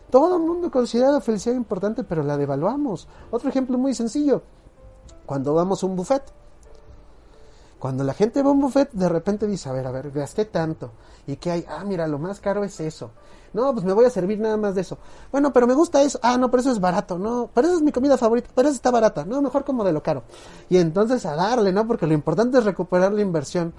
[0.10, 3.08] Todo el mundo considera la felicidad importante, pero la devaluamos.
[3.30, 4.42] Otro ejemplo muy sencillo
[5.26, 6.24] cuando vamos a un buffet.
[7.80, 10.46] Cuando la gente va a un buffet, de repente dice, a ver, a ver, gasté
[10.46, 10.92] tanto.
[11.28, 11.66] ¿Y qué hay?
[11.68, 13.12] Ah, mira, lo más caro es eso.
[13.54, 14.98] No, pues me voy a servir nada más de eso.
[15.32, 16.20] Bueno, pero me gusta eso.
[16.22, 17.18] Ah, no, pero eso es barato.
[17.18, 18.50] No, pero eso es mi comida favorita.
[18.54, 19.24] Pero eso está barata.
[19.24, 20.24] No, mejor como de lo caro.
[20.70, 21.88] Y entonces a darle, ¿no?
[21.88, 23.74] Porque lo importante es recuperar la inversión.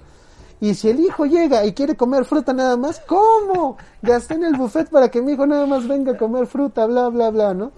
[0.59, 3.77] Y si el hijo llega y quiere comer fruta nada más, ¿cómo?
[4.01, 7.09] Gasté en el buffet para que mi hijo nada más venga a comer fruta, bla,
[7.09, 7.71] bla, bla, ¿no?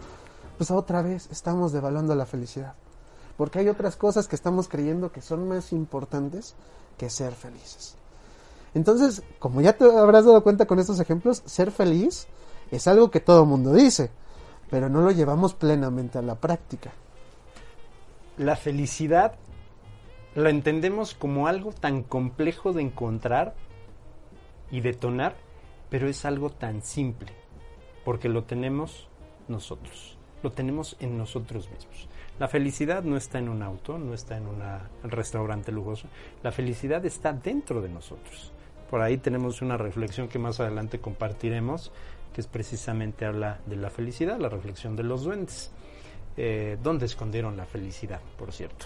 [0.57, 2.75] Pues otra vez estamos devaluando la felicidad
[3.39, 6.55] porque hay otras cosas que estamos creyendo que son más importantes
[6.97, 7.95] que ser felices.
[8.73, 12.27] Entonces, como ya te habrás dado cuenta con estos ejemplos, ser feliz
[12.69, 14.11] es algo que todo mundo dice,
[14.69, 16.91] pero no lo llevamos plenamente a la práctica.
[18.35, 19.35] La felicidad
[20.35, 23.55] la entendemos como algo tan complejo de encontrar
[24.69, 25.37] y detonar,
[25.89, 27.31] pero es algo tan simple,
[28.03, 29.07] porque lo tenemos
[29.47, 32.09] nosotros, lo tenemos en nosotros mismos.
[32.39, 34.61] La felicidad no está en un auto, no está en un
[35.03, 36.07] restaurante lujoso.
[36.41, 38.53] La felicidad está dentro de nosotros.
[38.89, 41.91] Por ahí tenemos una reflexión que más adelante compartiremos,
[42.33, 45.71] que es precisamente habla de la felicidad, la reflexión de los duendes.
[46.37, 48.85] Eh, ¿Dónde escondieron la felicidad, por cierto?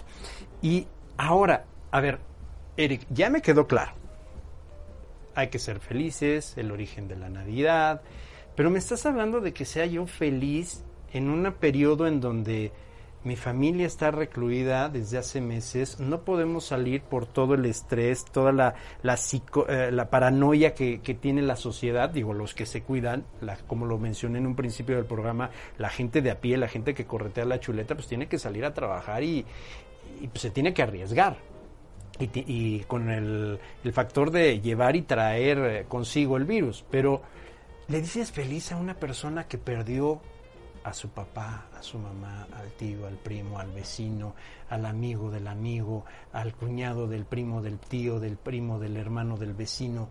[0.60, 2.18] Y ahora, a ver,
[2.76, 3.92] Eric, ya me quedó claro.
[5.36, 8.02] Hay que ser felices, el origen de la Navidad,
[8.56, 12.72] pero me estás hablando de que sea yo feliz en un periodo en donde
[13.24, 18.52] mi familia está recluida desde hace meses, no podemos salir por todo el estrés, toda
[18.52, 19.18] la, la,
[19.68, 23.86] eh, la paranoia que, que, tiene la sociedad, digo, los que se cuidan, la, como
[23.86, 27.06] lo mencioné en un principio del programa, la gente de a pie, la gente que
[27.06, 29.46] corretea la chuleta, pues tiene que salir a trabajar y,
[30.20, 31.36] pues, se tiene que arriesgar.
[32.20, 37.22] Y, y con el, el factor de llevar y traer eh, consigo el virus, pero
[37.88, 40.20] le dices feliz a una persona que perdió
[40.84, 44.34] a su papá, a su mamá, al tío, al primo, al vecino,
[44.68, 49.54] al amigo del amigo, al cuñado del primo del tío, del primo del hermano del
[49.54, 50.08] vecino.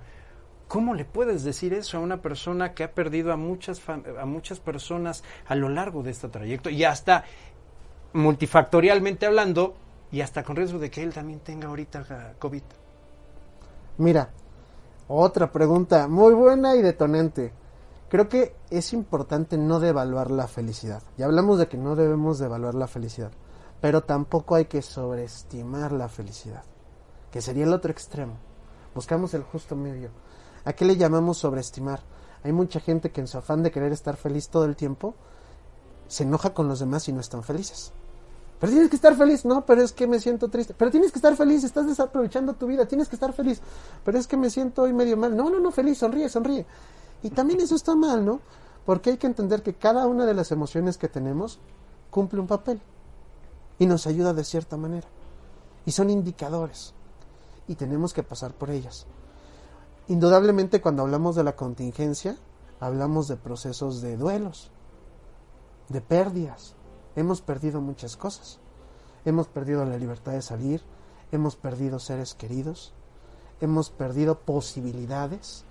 [0.68, 4.60] ¿Cómo le puedes decir eso a una persona que ha perdido a muchas, a muchas
[4.60, 7.24] personas a lo largo de este trayecto y hasta
[8.14, 9.76] multifactorialmente hablando
[10.12, 12.64] y hasta con riesgo de que él también tenga ahorita COVID?
[14.00, 14.30] Mira,
[15.08, 17.52] otra pregunta muy buena y detonante.
[18.13, 21.02] Creo que es importante no devaluar la felicidad.
[21.17, 23.32] Ya hablamos de que no debemos devaluar la felicidad,
[23.82, 26.63] pero tampoco hay que sobreestimar la felicidad,
[27.32, 28.34] que sería el otro extremo.
[28.93, 30.12] Buscamos el justo medio.
[30.63, 32.02] ¿A qué le llamamos sobreestimar?
[32.43, 35.15] Hay mucha gente que en su afán de querer estar feliz todo el tiempo
[36.08, 37.93] se enoja con los demás y no están felices.
[38.60, 40.76] Pero tienes que estar feliz, no, pero es que me siento triste.
[40.78, 43.60] Pero tienes que estar feliz, estás desaprovechando tu vida, tienes que estar feliz.
[44.06, 45.36] Pero es que me siento hoy medio mal.
[45.36, 46.67] No, no, no, feliz, sonríe, sonríe.
[47.24, 48.42] Y también eso está mal, ¿no?
[48.86, 51.60] Porque hay que entender que cada una de las emociones que tenemos
[52.12, 52.82] cumple un papel
[53.80, 55.08] y nos ayuda de cierta manera.
[55.86, 56.94] Y son indicadores
[57.68, 59.06] y tenemos que pasar por ellas.
[60.10, 62.38] Indudablemente cuando hablamos de la contingencia,
[62.82, 64.70] hablamos de procesos de duelos,
[65.88, 66.76] de pérdidas.
[67.16, 68.60] Hemos perdido muchas cosas.
[69.24, 70.82] Hemos perdido la libertad de salir,
[71.32, 72.94] hemos perdido seres queridos,
[73.62, 75.64] hemos perdido posibilidades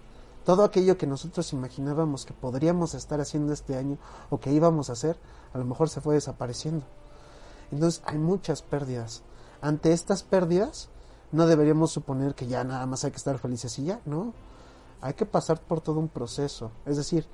[0.45, 3.99] todo aquello que nosotros imaginábamos que podríamos estar haciendo este año
[4.31, 5.17] o que íbamos a hacer,
[5.53, 6.85] a lo mejor se fue desapareciendo.
[7.71, 9.23] Entonces hay muchas pérdidas.
[9.61, 10.89] Ante estas pérdidas,
[11.31, 14.35] no deberíamos suponer que ya nada más hay que estar felices y ya, ¿no?
[15.01, 16.71] Hay que pasar por todo un proceso.
[16.85, 17.27] Es decir,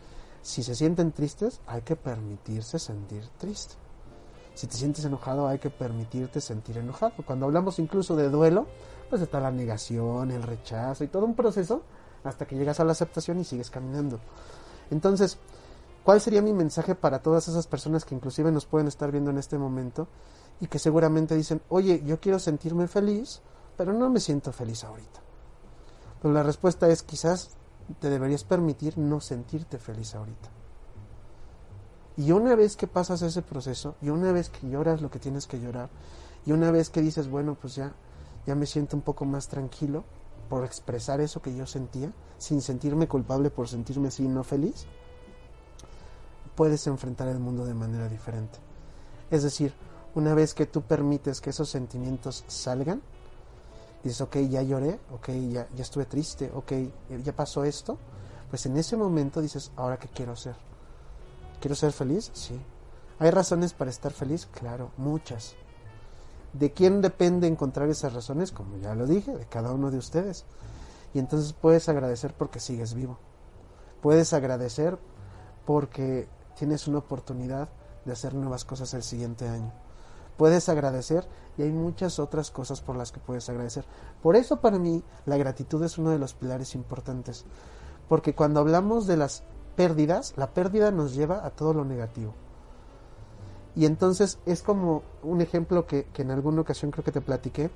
[0.43, 3.75] si se sienten tristes, hay que permitirse sentir triste.
[4.55, 7.13] Si te sientes enojado, hay que permitirte sentir enojado.
[7.27, 8.67] Cuando hablamos incluso de duelo,
[9.09, 11.83] pues está la negación, el rechazo y todo un proceso
[12.25, 14.21] hasta que llegas a la aceptación y sigues caminando.
[14.91, 15.39] Entonces,
[16.05, 19.39] ¿cuál sería mi mensaje para todas esas personas que inclusive nos pueden estar viendo en
[19.39, 20.09] este momento
[20.61, 23.41] y que seguramente dicen, oye, yo quiero sentirme feliz,
[23.77, 25.21] pero no me siento feliz ahorita?
[26.21, 27.51] Pues la respuesta es quizás
[28.01, 30.51] te deberías permitir no sentirte feliz ahorita.
[32.17, 35.47] Y una vez que pasas ese proceso, y una vez que lloras lo que tienes
[35.47, 35.89] que llorar,
[36.45, 37.93] y una vez que dices, bueno, pues ya,
[38.45, 40.05] ya me siento un poco más tranquilo,
[40.49, 44.87] por expresar eso que yo sentía, sin sentirme culpable por sentirme así no feliz,
[46.55, 48.59] puedes enfrentar el mundo de manera diferente.
[49.31, 49.75] Es decir,
[50.15, 53.03] una vez que tú permites que esos sentimientos salgan,
[54.03, 56.73] dices, ok, ya lloré, ok, ya, ya estuve triste, ok,
[57.23, 57.99] ya pasó esto,
[58.51, 60.57] pues en ese momento dices, ahora qué quiero hacer.
[61.61, 62.31] ¿Quiero ser feliz?
[62.35, 62.59] Sí.
[63.19, 64.47] ¿Hay razones para estar feliz?
[64.47, 65.57] Claro, muchas.
[66.53, 68.53] ¿De quién depende encontrar esas razones?
[68.53, 70.45] Como ya lo dije, de cada uno de ustedes.
[71.15, 73.19] Y entonces puedes agradecer porque sigues vivo.
[74.01, 74.99] Puedes agradecer
[75.67, 77.69] porque tienes una oportunidad
[78.05, 79.73] de hacer nuevas cosas el siguiente año.
[80.37, 83.85] Puedes agradecer y hay muchas otras cosas por las que puedes agradecer.
[84.23, 87.45] Por eso para mí la gratitud es uno de los pilares importantes.
[88.09, 89.43] Porque cuando hablamos de las
[89.77, 92.35] pérdidas, la pérdida nos lleva a todo lo negativo.
[93.79, 97.71] Y entonces es como un ejemplo que, en alguna ocasión creo que te platiqué.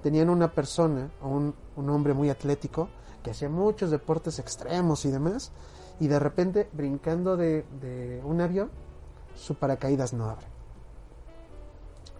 [0.00, 2.88] Tenían una persona, un, un hombre muy atlético,
[3.24, 5.50] que hacía muchos deportes extremos y demás,
[5.98, 8.70] y de repente, brincando de, de un avión,
[9.34, 10.46] su paracaídas no abre.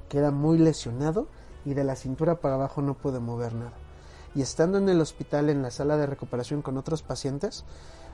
[0.08, 1.28] Queda muy lesionado
[1.64, 3.74] y de la cintura para abajo no puede mover nada.
[4.34, 7.64] Y estando en el hospital, en la sala de recuperación con otros pacientes,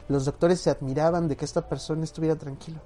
[0.07, 2.81] los doctores se admiraban de que esta persona estuviera tranquilo.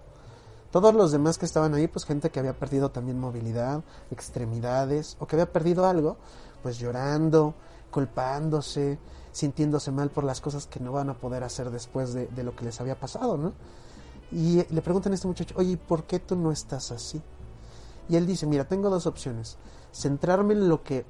[0.73, 5.27] Todos los demás que estaban ahí, pues gente que había perdido también movilidad, extremidades, o
[5.27, 6.17] que había perdido algo,
[6.63, 7.55] pues llorando,
[7.91, 8.99] culpándose,
[9.33, 12.65] sintiéndose mal por las cosas que no van a poder hacer después de, lo que
[12.65, 13.53] les había pasado, ¿no?
[14.33, 17.21] Y le preguntan a este muchacho, oye, ¿por qué tú no estás así?
[18.09, 19.59] Y él dice, mira, tengo dos opciones.
[19.93, 21.05] Centrarme en lo que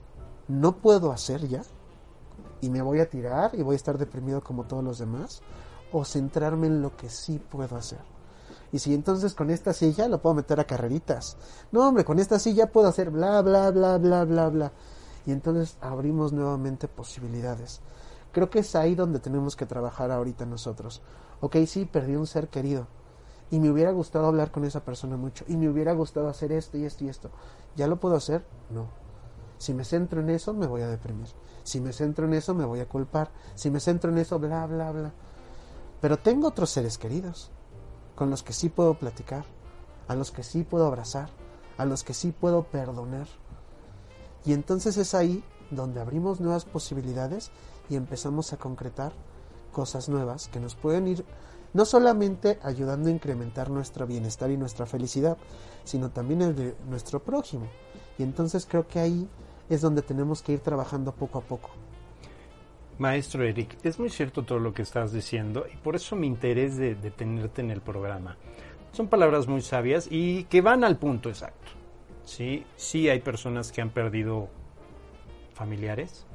[0.48, 1.62] no puedo hacer ya,
[2.61, 5.40] y me voy a tirar y voy a estar deprimido como todos los demás,
[5.92, 8.12] o centrarme en lo que sí puedo hacer.
[8.72, 11.37] Y si entonces con esta silla lo puedo meter a carreritas.
[11.70, 14.72] No, hombre, con esta silla puedo hacer bla, bla, bla, bla, bla, bla.
[15.26, 17.82] Y entonces abrimos nuevamente posibilidades.
[18.32, 21.02] Creo que es ahí donde tenemos que trabajar ahorita nosotros.
[21.42, 22.87] Ok, sí, perdí un ser querido.
[23.50, 25.44] Y me hubiera gustado hablar con esa persona mucho.
[25.48, 27.30] Y me hubiera gustado hacer esto y esto y esto.
[27.76, 28.42] ¿Ya lo puedo hacer?
[28.70, 28.87] No.
[29.58, 31.28] Si me centro en eso, me voy a deprimir.
[31.62, 33.30] Si me centro en eso, me voy a culpar.
[33.54, 35.12] Si me centro en eso, bla, bla, bla.
[36.00, 37.50] Pero tengo otros seres queridos
[38.14, 39.44] con los que sí puedo platicar,
[40.09, 41.31] a los que sí puedo abrazar,
[41.79, 43.27] a los que sí puedo perdonar.
[44.44, 47.51] Y entonces es ahí donde abrimos nuevas posibilidades
[47.88, 49.12] y empezamos a concretar
[49.72, 51.25] cosas nuevas que nos pueden ir
[51.72, 55.38] no solamente ayudando a incrementar nuestro bienestar y nuestra felicidad,
[55.85, 57.66] sino también el de nuestro prójimo.
[58.18, 59.29] Y entonces creo que ahí
[59.70, 61.70] es donde tenemos que ir trabajando poco a poco.
[62.98, 66.76] Maestro Eric, es muy cierto todo lo que estás diciendo y por eso mi interés
[66.76, 68.37] de, de tenerte en el programa.
[68.92, 71.72] Son palabras muy sabias y que van al punto exacto.
[72.24, 74.48] Sí, sí hay personas que han perdido
[75.55, 76.26] familiares,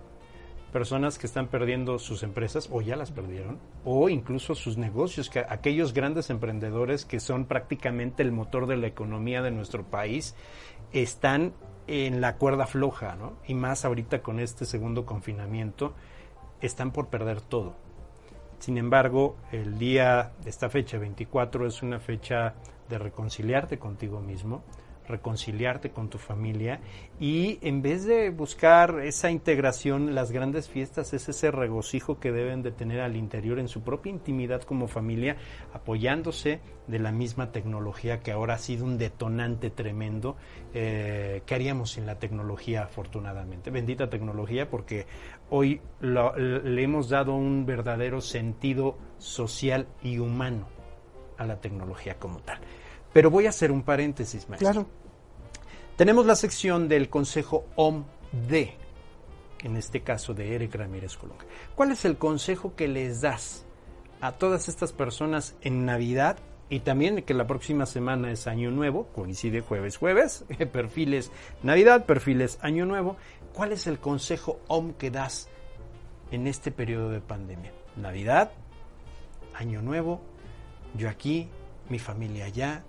[0.71, 5.39] personas que están perdiendo sus empresas o ya las perdieron, o incluso sus negocios, que
[5.39, 10.35] aquellos grandes emprendedores que son prácticamente el motor de la economía de nuestro país,
[10.91, 11.53] están
[11.87, 13.33] en la cuerda floja, ¿no?
[13.47, 15.93] Y más ahorita con este segundo confinamiento,
[16.61, 17.75] están por perder todo.
[18.59, 22.55] Sin embargo, el día de esta fecha, 24, es una fecha
[22.89, 24.63] de reconciliarte contigo mismo,
[25.07, 26.79] reconciliarte con tu familia
[27.19, 32.61] y en vez de buscar esa integración, las grandes fiestas es ese regocijo que deben
[32.61, 35.37] de tener al interior en su propia intimidad como familia,
[35.73, 40.35] apoyándose de la misma tecnología que ahora ha sido un detonante tremendo.
[40.73, 43.71] Eh, ¿Qué haríamos sin la tecnología afortunadamente?
[43.71, 45.05] Bendita tecnología porque
[45.49, 50.67] hoy lo, le hemos dado un verdadero sentido social y humano
[51.37, 52.59] a la tecnología como tal.
[53.13, 54.71] Pero voy a hacer un paréntesis, maestro.
[54.71, 54.87] Claro.
[55.97, 58.53] Tenemos la sección del Consejo OMD,
[59.63, 61.43] en este caso de Eric Ramírez Colunga.
[61.73, 63.65] ¿Cuál es el consejo que les das
[64.21, 66.37] a todas estas personas en Navidad
[66.69, 71.31] y también que la próxima semana es Año Nuevo, coincide jueves jueves, perfiles
[71.63, 73.17] Navidad, perfiles Año Nuevo.
[73.51, 75.49] ¿Cuál es el consejo OM que das
[76.29, 77.73] en este periodo de pandemia?
[77.95, 78.51] Navidad,
[79.55, 80.21] Año Nuevo,
[80.95, 81.49] yo aquí,
[81.89, 82.83] mi familia allá,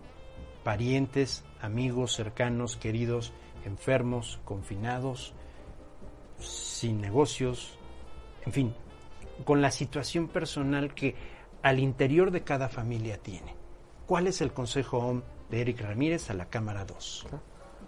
[0.62, 3.32] parientes, amigos, cercanos, queridos,
[3.64, 5.34] enfermos, confinados,
[6.38, 7.78] sin negocios,
[8.46, 8.74] en fin,
[9.44, 11.14] con la situación personal que
[11.62, 13.54] al interior de cada familia tiene.
[14.06, 17.26] ¿Cuál es el consejo de Eric Ramírez a la Cámara 2?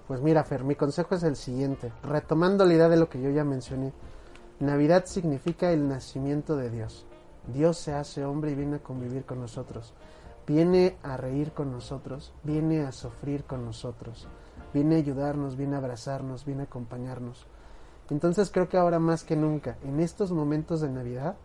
[0.06, 1.92] Pues mira, Fer, mi consejo es el siguiente.
[2.02, 3.92] Retomando la idea de lo que yo ya mencioné,
[4.58, 7.06] Navidad significa el nacimiento de Dios.
[7.46, 9.94] Dios se hace hombre y viene a convivir con nosotros.
[10.50, 14.26] Viene a reír con nosotros, viene a sufrir con nosotros,
[14.74, 17.46] viene a ayudarnos, viene a abrazarnos, viene a acompañarnos.
[18.10, 21.36] Entonces creo que ahora más que nunca, en estos momentos de Navidad,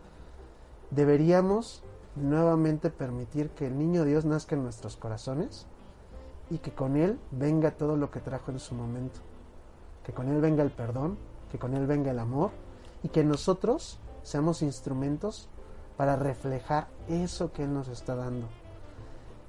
[0.90, 1.84] deberíamos
[2.16, 5.68] nuevamente permitir que el niño Dios nazca en nuestros corazones
[6.50, 9.20] y que con él venga todo lo que trajo en su momento.
[10.04, 11.20] Que con él venga el perdón,
[11.52, 12.50] que con él venga el amor
[13.04, 15.48] y que nosotros seamos instrumentos
[15.96, 18.48] para reflejar eso que él nos está dando.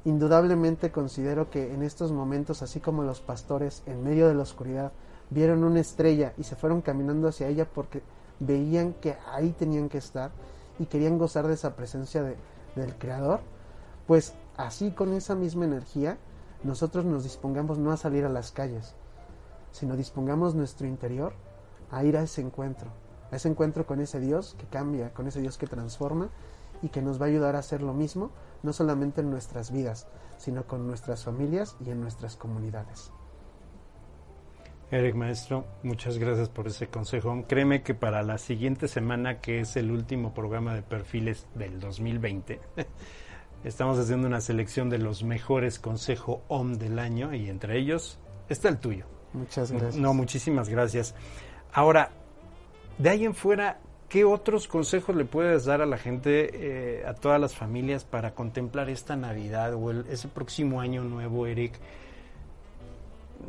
[0.07, 4.93] Indudablemente considero que en estos momentos, así como los pastores en medio de la oscuridad
[5.31, 8.03] vieron una estrella y se fueron caminando hacia ella porque
[8.39, 10.31] veían que ahí tenían que estar
[10.79, 12.37] y querían gozar de esa presencia de,
[12.77, 13.41] del Creador,
[14.07, 16.19] pues así con esa misma energía
[16.63, 18.95] nosotros nos dispongamos no a salir a las calles,
[19.73, 21.33] sino dispongamos nuestro interior
[21.91, 22.91] a ir a ese encuentro,
[23.33, 26.29] a ese encuentro con ese Dios que cambia, con ese Dios que transforma
[26.81, 28.31] y que nos va a ayudar a hacer lo mismo,
[28.63, 30.07] no solamente en nuestras vidas,
[30.39, 33.13] sino con nuestras familias y en nuestras comunidades.
[34.91, 37.45] Eric Maestro, muchas gracias por ese consejo.
[37.49, 42.61] Créeme que para la siguiente semana, que es el último programa de perfiles del 2020,
[43.65, 48.69] estamos haciendo una selección de los mejores consejos OM del año y entre ellos está
[48.69, 49.07] el tuyo.
[49.33, 49.97] Muchas gracias.
[49.97, 51.17] No, muchísimas gracias.
[51.73, 52.11] Ahora,
[52.99, 57.15] de ahí en fuera, ¿qué otros consejos le puedes dar a la gente, eh, a
[57.15, 61.79] todas las familias para contemplar esta Navidad o el, ese próximo año nuevo, Eric?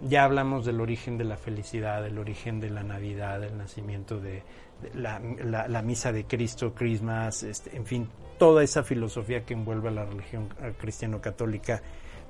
[0.04, 4.44] ya hablamos del origen de la felicidad, del origen de la Navidad, del nacimiento de,
[4.82, 9.54] de la, la, la, misa de Cristo, Christmas, este, en fin, toda esa filosofía que
[9.54, 11.82] envuelve a la religión cristiano-católica.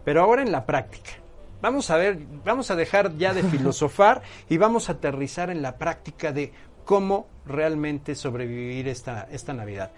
[0.04, 1.12] Pero ahora en la práctica.
[1.62, 5.78] Vamos a ver, vamos a dejar ya de filosofar y vamos a aterrizar en la
[5.78, 6.54] práctica de
[6.88, 9.92] cómo realmente sobrevivir esta, esta Navidad.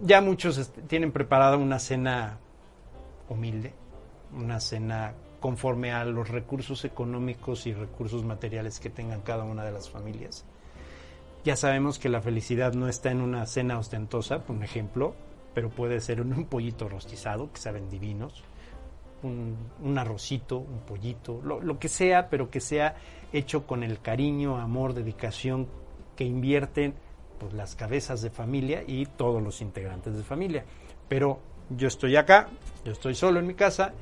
[0.00, 2.38] Ya muchos tienen preparada una cena
[3.28, 3.74] humilde,
[4.34, 9.70] una cena conforme a los recursos económicos y recursos materiales que tengan cada una de
[9.70, 10.46] las familias.
[11.44, 15.14] Ya sabemos que la felicidad no está en una cena ostentosa, por ejemplo,
[15.52, 18.42] pero puede ser en un pollito rostizado, que saben divinos,
[19.22, 22.96] un, un arrocito, un pollito, lo, que sea, pero que sea
[23.30, 25.68] hecho con el cariño, amor, dedicación
[26.18, 26.94] que invierten
[27.38, 30.64] pues, las cabezas de familia y todos los integrantes de familia.
[31.08, 31.38] Pero
[31.70, 32.48] yo estoy acá,
[32.84, 33.92] yo estoy solo en mi casa,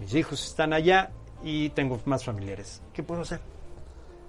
[0.00, 1.10] mis hijos están allá
[1.42, 2.80] y tengo más familiares.
[2.94, 3.40] ¿Qué puedo hacer?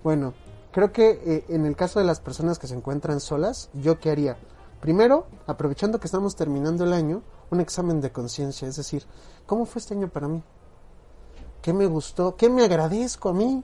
[0.03, 0.34] Bueno,
[0.74, 4.11] creo que eh, en el caso de las personas que se encuentran solas, ¿yo qué
[4.11, 4.36] haría?
[4.82, 9.05] Primero, aprovechando que estamos terminando el año, un examen de conciencia, es decir,
[9.45, 10.43] ¿cómo fue este año para mí?
[11.61, 12.36] ¿Qué me gustó?
[12.36, 13.63] ¿Qué me agradezco a mí?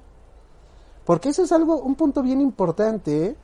[1.11, 3.25] Porque eso es algo, un punto bien importante.
[3.25, 3.35] ¿eh?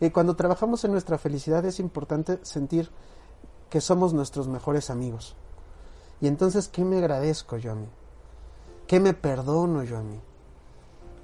[0.00, 2.90] Eh, cuando trabajamos en nuestra felicidad es importante sentir
[3.70, 5.36] que somos nuestros mejores amigos.
[6.20, 7.86] Y entonces, ¿qué me agradezco yo a mí?
[8.88, 10.18] ¿Qué me perdono yo a mí?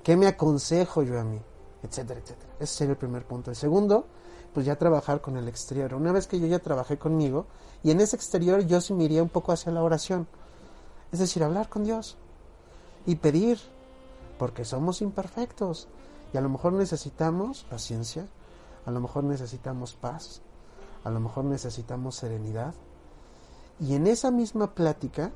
[0.05, 1.41] ¿Qué me aconsejo yo a mí?
[1.83, 2.53] Etcétera, etcétera.
[2.61, 3.51] Ese sería el primer punto.
[3.51, 4.07] El segundo,
[4.55, 5.95] pues ya trabajar con el exterior.
[5.95, 7.47] Una vez que yo ya trabajé conmigo,
[7.83, 10.29] y en ese exterior yo sí me iría un poco hacia la oración.
[11.11, 12.17] Es decir, hablar con Dios
[13.05, 13.59] y pedir,
[14.39, 15.89] porque somos imperfectos.
[16.33, 18.27] Y a lo mejor necesitamos paciencia,
[18.87, 20.41] a lo mejor necesitamos paz,
[21.05, 22.75] a lo mejor necesitamos serenidad.
[23.81, 25.33] Y en esa misma plática,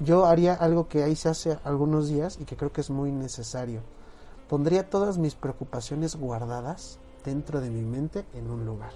[0.00, 3.12] yo haría algo que ahí se hace algunos días y que creo que es muy
[3.12, 3.80] necesario.
[4.48, 8.92] Pondría todas mis preocupaciones guardadas dentro de mi mente en un lugar.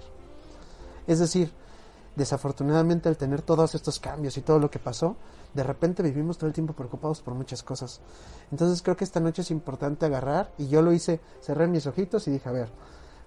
[1.07, 1.51] Es decir,
[2.15, 5.15] desafortunadamente al tener todos estos cambios y todo lo que pasó,
[5.53, 8.01] de repente vivimos todo el tiempo preocupados por muchas cosas.
[8.51, 12.27] Entonces creo que esta noche es importante agarrar y yo lo hice, cerré mis ojitos
[12.27, 12.69] y dije, a ver,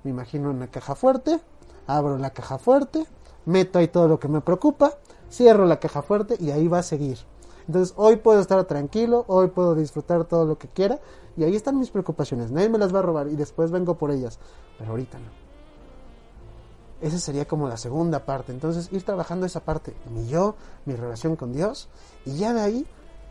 [0.04, 1.40] me imagino una caja fuerte,
[1.86, 3.06] abro la caja fuerte,
[3.46, 4.94] meto ahí todo lo que me preocupa,
[5.30, 7.18] cierro la caja fuerte y ahí va a seguir.
[7.66, 10.98] Entonces hoy puedo estar tranquilo, hoy puedo disfrutar todo lo que quiera
[11.36, 12.50] y ahí están mis preocupaciones.
[12.50, 14.38] Nadie me las va a robar y después vengo por ellas,
[14.78, 15.39] pero ahorita no.
[17.00, 18.52] Esa sería como la segunda parte.
[18.52, 21.88] Entonces ir trabajando esa parte, mi yo, mi relación con Dios
[22.24, 22.86] y ya de ahí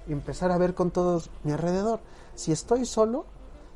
[0.08, 2.00] empezar a ver con todos mi alrededor.
[2.36, 3.26] Si estoy solo,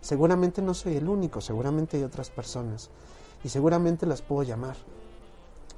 [0.02, 2.90] seguramente no soy el único, seguramente hay otras personas
[3.44, 4.78] y seguramente las puedo llamar.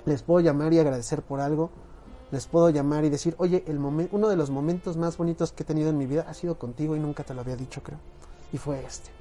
[0.06, 1.72] Les puedo llamar y agradecer por algo
[2.32, 5.66] les puedo llamar y decir, oye, el uno de los momentos más bonitos que he
[5.66, 8.00] tenido en mi vida ha sido contigo y nunca te lo había dicho, creo.
[8.52, 9.12] Y fue este.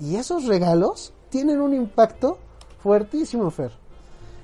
[0.00, 2.38] Y esos regalos tienen un impacto
[2.82, 3.72] fuertísimo, Fer.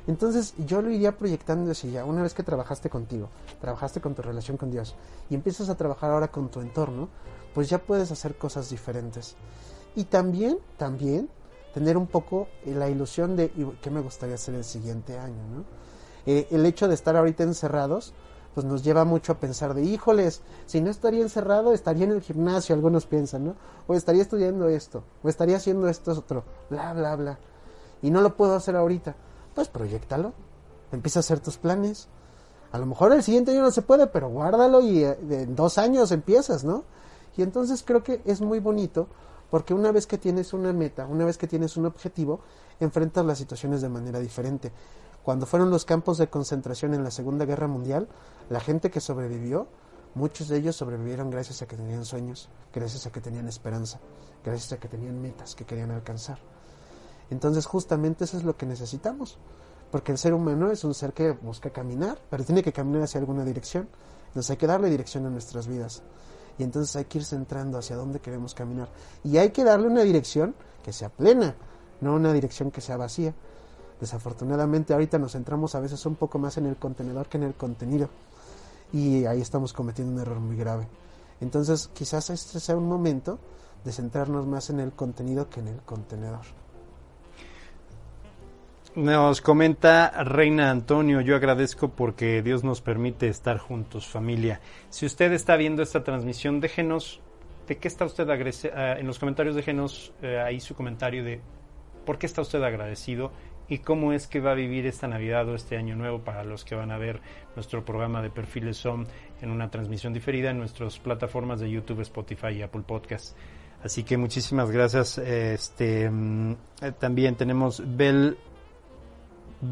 [0.07, 3.30] Entonces yo lo iría proyectando así ya, una vez que trabajaste contigo,
[3.61, 4.94] trabajaste con tu relación con Dios
[5.30, 7.09] y empiezas a trabajar ahora con tu entorno,
[7.55, 9.36] pues ya puedes hacer cosas diferentes.
[9.96, 11.30] Y también, también,
[11.72, 13.50] tener un poco la ilusión de
[13.80, 15.64] qué me gustaría hacer el siguiente año, ¿no?
[16.26, 18.14] Eh, el hecho de estar ahorita encerrados,
[18.55, 22.22] pues nos lleva mucho a pensar de, híjoles, si no estaría encerrado, estaría en el
[22.22, 23.57] gimnasio, algunos piensan, ¿no?
[23.86, 27.38] O estaría estudiando esto, o estaría haciendo esto otro, bla, bla, bla.
[28.02, 29.16] Y no lo puedo hacer ahorita.
[29.55, 30.32] Pues proyectalo,
[30.92, 32.09] empieza a hacer tus planes.
[32.72, 35.78] A lo mejor el siguiente año no se puede, pero guárdalo y eh, en dos
[35.78, 36.84] años empiezas, ¿no?
[37.36, 39.09] Y entonces creo que es muy bonito
[39.50, 42.40] porque una vez que tienes una meta, una vez que tienes un objetivo,
[42.80, 44.72] enfrentas las situaciones de manera diferente.
[45.22, 48.09] Cuando fueron los campos de concentración en la Segunda Guerra Mundial,
[48.50, 49.68] la gente que sobrevivió,
[50.14, 54.00] muchos de ellos sobrevivieron gracias a que tenían sueños, gracias a que tenían esperanza,
[54.44, 56.38] gracias a que tenían metas que querían alcanzar.
[57.31, 59.39] Entonces justamente eso es lo que necesitamos,
[59.91, 63.20] porque el ser humano es un ser que busca caminar, pero tiene que caminar hacia
[63.20, 63.89] alguna dirección.
[64.29, 66.03] Entonces hay que darle dirección a nuestras vidas.
[66.59, 68.89] Y entonces hay que ir centrando hacia dónde queremos caminar.
[69.25, 70.55] Y hay que darle una dirección
[70.85, 71.55] que sea plena,
[72.01, 73.35] no una dirección que sea vacía.
[74.01, 77.55] Desafortunadamente ahorita nos centramos a veces un poco más en el contenedor que en el
[77.55, 78.09] contenido
[78.95, 80.87] y ahí estamos cometiendo un error muy grave.
[81.41, 83.39] Entonces quizás este sea un momento
[83.85, 86.45] de centrarnos más en el contenido que en el contenedor.
[88.97, 94.61] Nos comenta Reina Antonio, yo agradezco porque Dios nos permite estar juntos, familia.
[94.88, 97.20] Si usted está viendo esta transmisión, déjenos
[97.66, 101.40] de qué está usted agradecido, ah, en los comentarios déjenos eh, ahí su comentario de
[102.07, 103.32] por qué está usted agradecido
[103.68, 106.64] y cómo es que va a vivir esta Navidad o este Año Nuevo para los
[106.64, 107.20] que van a ver
[107.57, 109.07] nuestro programa de Perfiles SOM
[109.42, 113.34] en una transmisión diferida en nuestras plataformas de YouTube, Spotify y Apple Podcasts.
[113.82, 115.18] Así que muchísimas gracias.
[115.18, 118.36] Este mm, eh, también tenemos Bel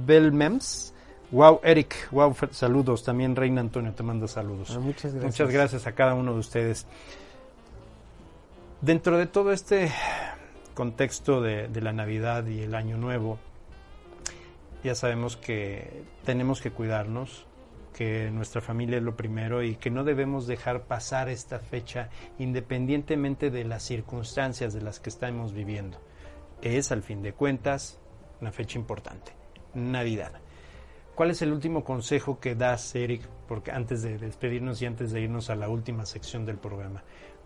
[0.07, 0.95] Bel Mems.
[1.31, 3.05] Wow, Eric, wow, saludos.
[3.05, 4.71] También Reina Antonio te manda saludos.
[4.75, 5.25] Ah, muchas gracias.
[5.25, 6.87] Muchas gracias a cada uno de ustedes.
[8.81, 9.91] Dentro de todo este
[10.75, 13.39] contexto de, de la Navidad y el Año Nuevo,
[14.83, 17.47] ya sabemos que tenemos que cuidarnos,
[17.93, 23.51] que nuestra familia es lo primero y que no debemos dejar pasar esta fecha independientemente
[23.51, 25.99] de las circunstancias de las que estamos viviendo.
[26.63, 28.01] Es, al fin de cuentas,
[28.41, 29.33] una fecha importante,
[29.75, 30.33] Navidad.
[31.15, 35.21] ¿Cuál es el último consejo que das, Eric, porque antes de despedirnos y antes de
[35.21, 37.03] irnos a la última sección del programa?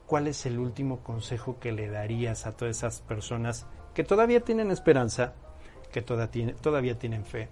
[0.06, 4.70] ¿Cuál es el último consejo que le darías a todas esas personas que todavía tienen
[4.70, 5.34] esperanza,
[5.90, 7.48] que todavía tienen fe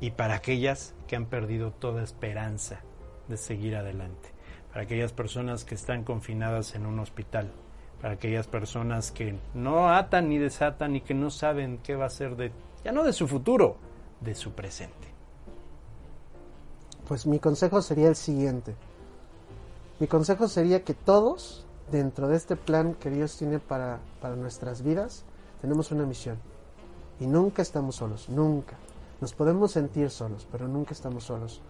[0.00, 2.80] y para aquellas que han perdido toda esperanza
[3.28, 4.30] de seguir adelante,
[4.70, 7.52] para aquellas personas que están confinadas en un hospital,
[8.00, 12.10] para aquellas personas que no atan ni desatan y que no saben qué va a
[12.10, 12.52] ser de,
[12.84, 13.76] ya no de su futuro,
[14.20, 15.08] de su presente.
[17.06, 18.74] Pues mi consejo sería el siguiente.
[20.00, 24.82] Mi consejo sería que todos, dentro de este plan que Dios tiene para, para nuestras
[24.82, 25.24] vidas,
[25.60, 26.38] tenemos una misión.
[27.20, 28.76] Y nunca estamos solos, nunca.
[29.20, 31.60] Nos podemos sentir solos, pero nunca estamos solos.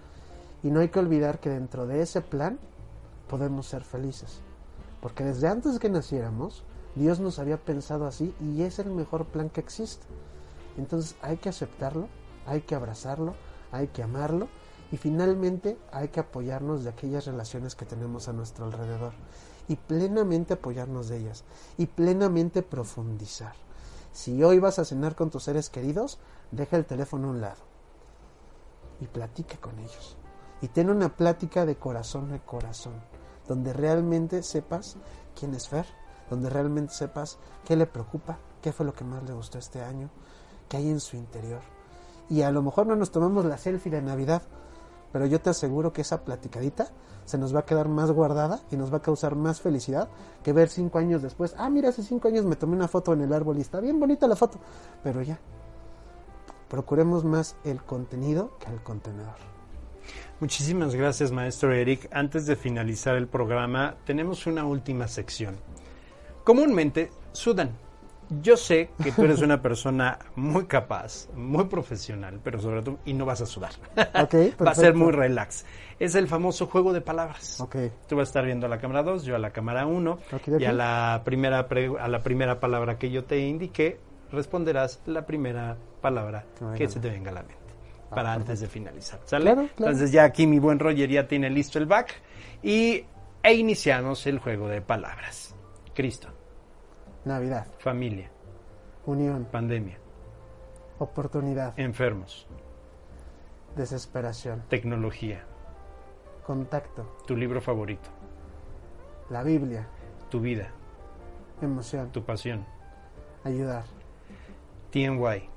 [0.62, 2.58] Y no hay que olvidar que dentro de ese plan
[3.28, 4.40] podemos ser felices.
[5.00, 6.64] Porque desde antes que naciéramos,
[6.96, 10.04] Dios nos había pensado así y es el mejor plan que existe.
[10.76, 12.08] Entonces hay que aceptarlo,
[12.48, 13.34] hay que abrazarlo,
[13.70, 14.48] hay que amarlo
[14.90, 19.12] y finalmente hay que apoyarnos de aquellas relaciones que tenemos a nuestro alrededor
[19.68, 21.44] y plenamente apoyarnos de ellas
[21.76, 23.54] y plenamente profundizar.
[24.12, 26.18] Si hoy vas a cenar con tus seres queridos,
[26.50, 27.62] deja el teléfono a un lado
[29.00, 30.16] y platica con ellos.
[30.62, 32.94] Y ten una plática de corazón a corazón,
[33.46, 34.96] donde realmente sepas
[35.38, 35.86] quién es Fer,
[36.30, 40.10] donde realmente sepas qué le preocupa, qué fue lo que más le gustó este año,
[40.68, 41.77] qué hay en su interior.
[42.30, 44.42] Y a lo mejor no nos tomamos la selfie de Navidad,
[45.12, 46.88] pero yo te aseguro que esa platicadita
[47.24, 50.08] se nos va a quedar más guardada y nos va a causar más felicidad
[50.42, 51.54] que ver cinco años después.
[51.58, 54.00] Ah, mira, hace cinco años me tomé una foto en el árbol y está bien
[54.00, 54.58] bonita la foto,
[55.02, 55.38] pero ya.
[56.68, 59.36] Procuremos más el contenido que el contenedor.
[60.40, 62.08] Muchísimas gracias, maestro Eric.
[62.12, 65.56] Antes de finalizar el programa, tenemos una última sección.
[66.44, 67.76] Comúnmente sudan
[68.30, 73.14] yo sé que tú eres una persona muy capaz, muy profesional, pero sobre todo, y
[73.14, 73.72] no vas a sudar.
[74.14, 75.64] Okay, Va a ser muy relax.
[75.98, 77.60] Es el famoso juego de palabras.
[77.60, 77.90] Okay.
[78.06, 80.18] Tú vas a estar viendo a la cámara 2, yo a la cámara 1,
[80.58, 81.66] y a la, primera
[82.00, 83.98] a la primera palabra que yo te indique,
[84.30, 86.44] responderás la primera palabra
[86.76, 87.56] que se te venga a la mente.
[88.10, 89.20] Ah, para antes de finalizar.
[89.24, 89.50] ¿Sale?
[89.50, 92.14] Entonces ya aquí mi buen Roger ya tiene listo el back
[92.62, 93.04] y
[93.42, 95.54] e iniciamos el juego de palabras.
[95.94, 96.37] Cristo.
[97.24, 97.66] Navidad.
[97.78, 98.30] Familia.
[99.06, 99.46] Unión.
[99.50, 99.98] Pandemia.
[100.98, 101.78] Oportunidad.
[101.78, 102.46] Enfermos.
[103.76, 104.62] Desesperación.
[104.68, 105.44] Tecnología.
[106.46, 107.16] Contacto.
[107.26, 108.08] Tu libro favorito.
[109.30, 109.86] La Biblia.
[110.30, 110.70] Tu vida.
[111.60, 112.10] Emoción.
[112.12, 112.64] Tu pasión.
[113.44, 113.84] Ayudar.
[114.90, 115.48] TNY.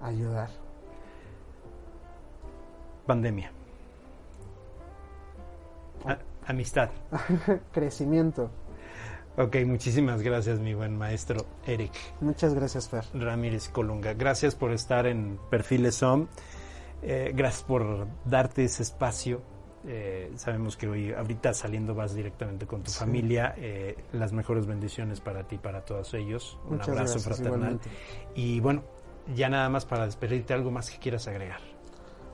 [0.00, 0.50] Ayudar.
[3.06, 3.50] Pandemia.
[6.46, 6.90] amistad.
[7.72, 8.50] Crecimiento.
[9.38, 11.92] Ok, muchísimas gracias, mi buen maestro Eric.
[12.20, 13.04] Muchas gracias, Fer.
[13.14, 14.12] Ramírez Colunga.
[14.14, 16.26] Gracias por estar en Perfiles SOM.
[17.02, 19.40] Eh, gracias por darte ese espacio.
[19.86, 23.54] Eh, sabemos que hoy, ahorita saliendo, vas directamente con tu familia.
[23.56, 26.58] Eh, las mejores bendiciones para ti y para todos ellos.
[26.68, 27.78] Un abrazo fraternal.
[28.34, 28.82] Y bueno,
[29.36, 31.60] ya nada más para despedirte, algo más que quieras agregar.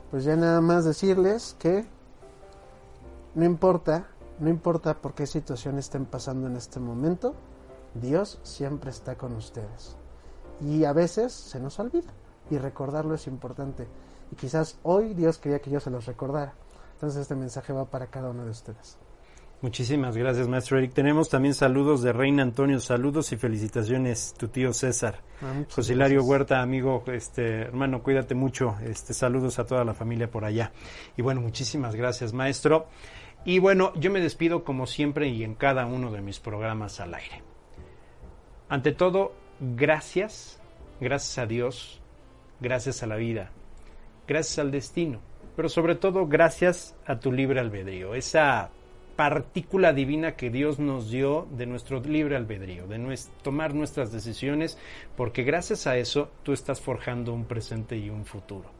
[0.09, 1.85] Pues ya nada más decirles que
[3.35, 4.07] no importa
[4.39, 7.35] no importa por qué situación estén pasando en este momento,
[7.93, 9.95] Dios siempre está con ustedes.
[10.61, 12.13] Y a veces se nos olvida
[12.49, 13.87] y recordarlo es importante.
[14.31, 16.53] Y quizás hoy Dios quería que yo se los recordara.
[16.93, 18.97] Entonces este mensaje va para cada uno de ustedes.
[19.61, 20.93] Muchísimas gracias, maestro Eric.
[20.93, 25.21] Tenemos también saludos de Reina Antonio, saludos y felicitaciones, tu tío César.
[25.41, 28.75] Ah, José Hilario Huerta, amigo, este hermano, cuídate mucho.
[28.83, 30.71] Este saludos a toda la familia por allá.
[31.17, 32.87] Y bueno, muchísimas gracias, maestro.
[33.45, 37.13] Y bueno, yo me despido como siempre y en cada uno de mis programas al
[37.13, 37.43] aire.
[38.69, 40.59] Ante todo, gracias,
[40.99, 42.01] gracias a Dios,
[42.59, 43.51] gracias a la vida,
[44.27, 45.19] gracias al destino,
[45.55, 48.71] pero sobre todo gracias a tu libre albedrío, esa
[49.15, 54.79] partícula divina que Dios nos dio de nuestro libre albedrío, de tomar nuestras decisiones,
[55.15, 58.74] porque gracias a eso tú estás forjando un presente y un futuro.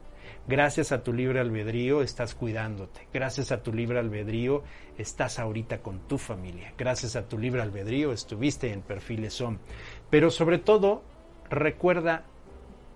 [0.48, 3.08] Gracias a tu libre albedrío estás cuidándote.
[3.12, 4.62] Gracias a tu libre albedrío
[4.96, 6.72] estás ahorita con tu familia.
[6.78, 9.58] Gracias a tu libre albedrío estuviste en perfiles son.
[10.08, 11.02] Pero sobre todo,
[11.50, 12.26] recuerda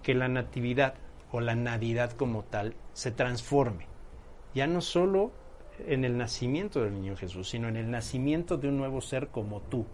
[0.04, 0.94] que la natividad
[1.32, 3.86] o la navidad como tal se transforme.
[4.54, 5.32] Ya no solo
[5.80, 9.60] en el nacimiento del niño Jesús, sino en el nacimiento de un nuevo ser como
[9.60, 9.86] tú.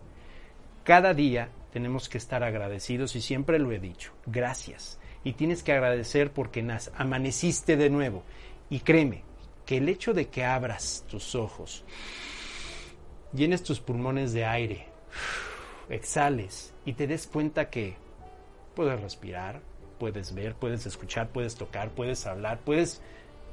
[0.85, 4.13] Cada día tenemos que estar agradecidos y siempre lo he dicho.
[4.27, 6.65] Gracias y tienes que agradecer porque
[6.95, 8.23] amaneciste de nuevo.
[8.71, 9.25] Y créeme
[9.65, 11.83] que el hecho de que abras tus ojos,
[13.33, 14.87] llenes tus pulmones de aire,
[15.89, 17.97] exhales y te des cuenta que
[18.77, 19.63] puedes respirar,
[19.99, 23.03] puedes ver, puedes escuchar, puedes tocar, puedes hablar, puedes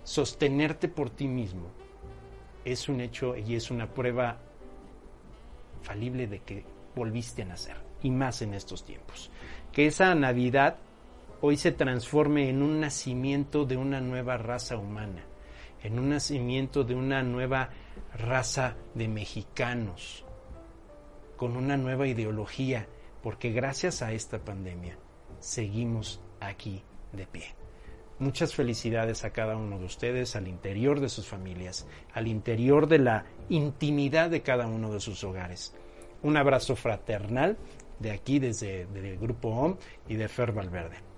[0.03, 1.71] sostenerte por ti mismo,
[2.65, 4.38] es un hecho y es una prueba
[5.82, 6.65] falible de que
[6.95, 9.32] volviste a nacer, y más en estos tiempos.
[9.71, 10.78] Que esa Navidad
[11.46, 15.26] hoy se transforme en un nacimiento de una nueva raza humana,
[15.84, 17.70] en un nacimiento de una nueva
[18.14, 20.24] raza de mexicanos,
[21.36, 22.88] con una nueva ideología,
[23.22, 24.98] porque gracias a esta pandemia
[25.39, 26.82] seguimos aquí
[27.12, 27.56] de pie.
[28.20, 33.00] Muchas felicidades a cada uno de ustedes, al interior de sus familias, al interior de
[33.00, 35.76] la intimidad de cada uno de sus hogares.
[36.22, 37.58] Un abrazo fraternal
[38.00, 39.76] de aquí desde el Grupo OM
[40.08, 41.12] y de Fer Valverde.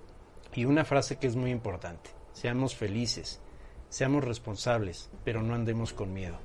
[0.55, 3.41] Y una frase que es muy importante, seamos felices,
[3.89, 6.37] seamos responsables, pero no andemos con miedo.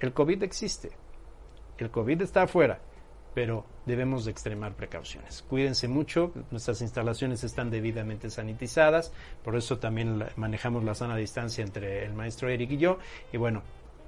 [0.00, 0.90] El COVID existe,
[1.78, 2.80] el COVID está afuera,
[3.34, 5.42] pero debemos de extremar precauciones.
[5.42, 12.04] Cuídense mucho, nuestras instalaciones están debidamente sanitizadas, por eso también manejamos la sana distancia entre
[12.04, 12.98] el maestro Eric y yo.
[13.32, 13.62] Y bueno,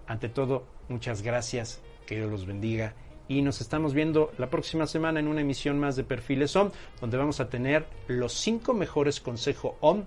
[0.06, 2.94] ante todo, muchas gracias, que Dios los bendiga.
[3.28, 6.70] Y nos estamos viendo la próxima semana en una emisión más de Perfiles OM,
[7.00, 10.04] donde vamos a tener los cinco mejores consejos OM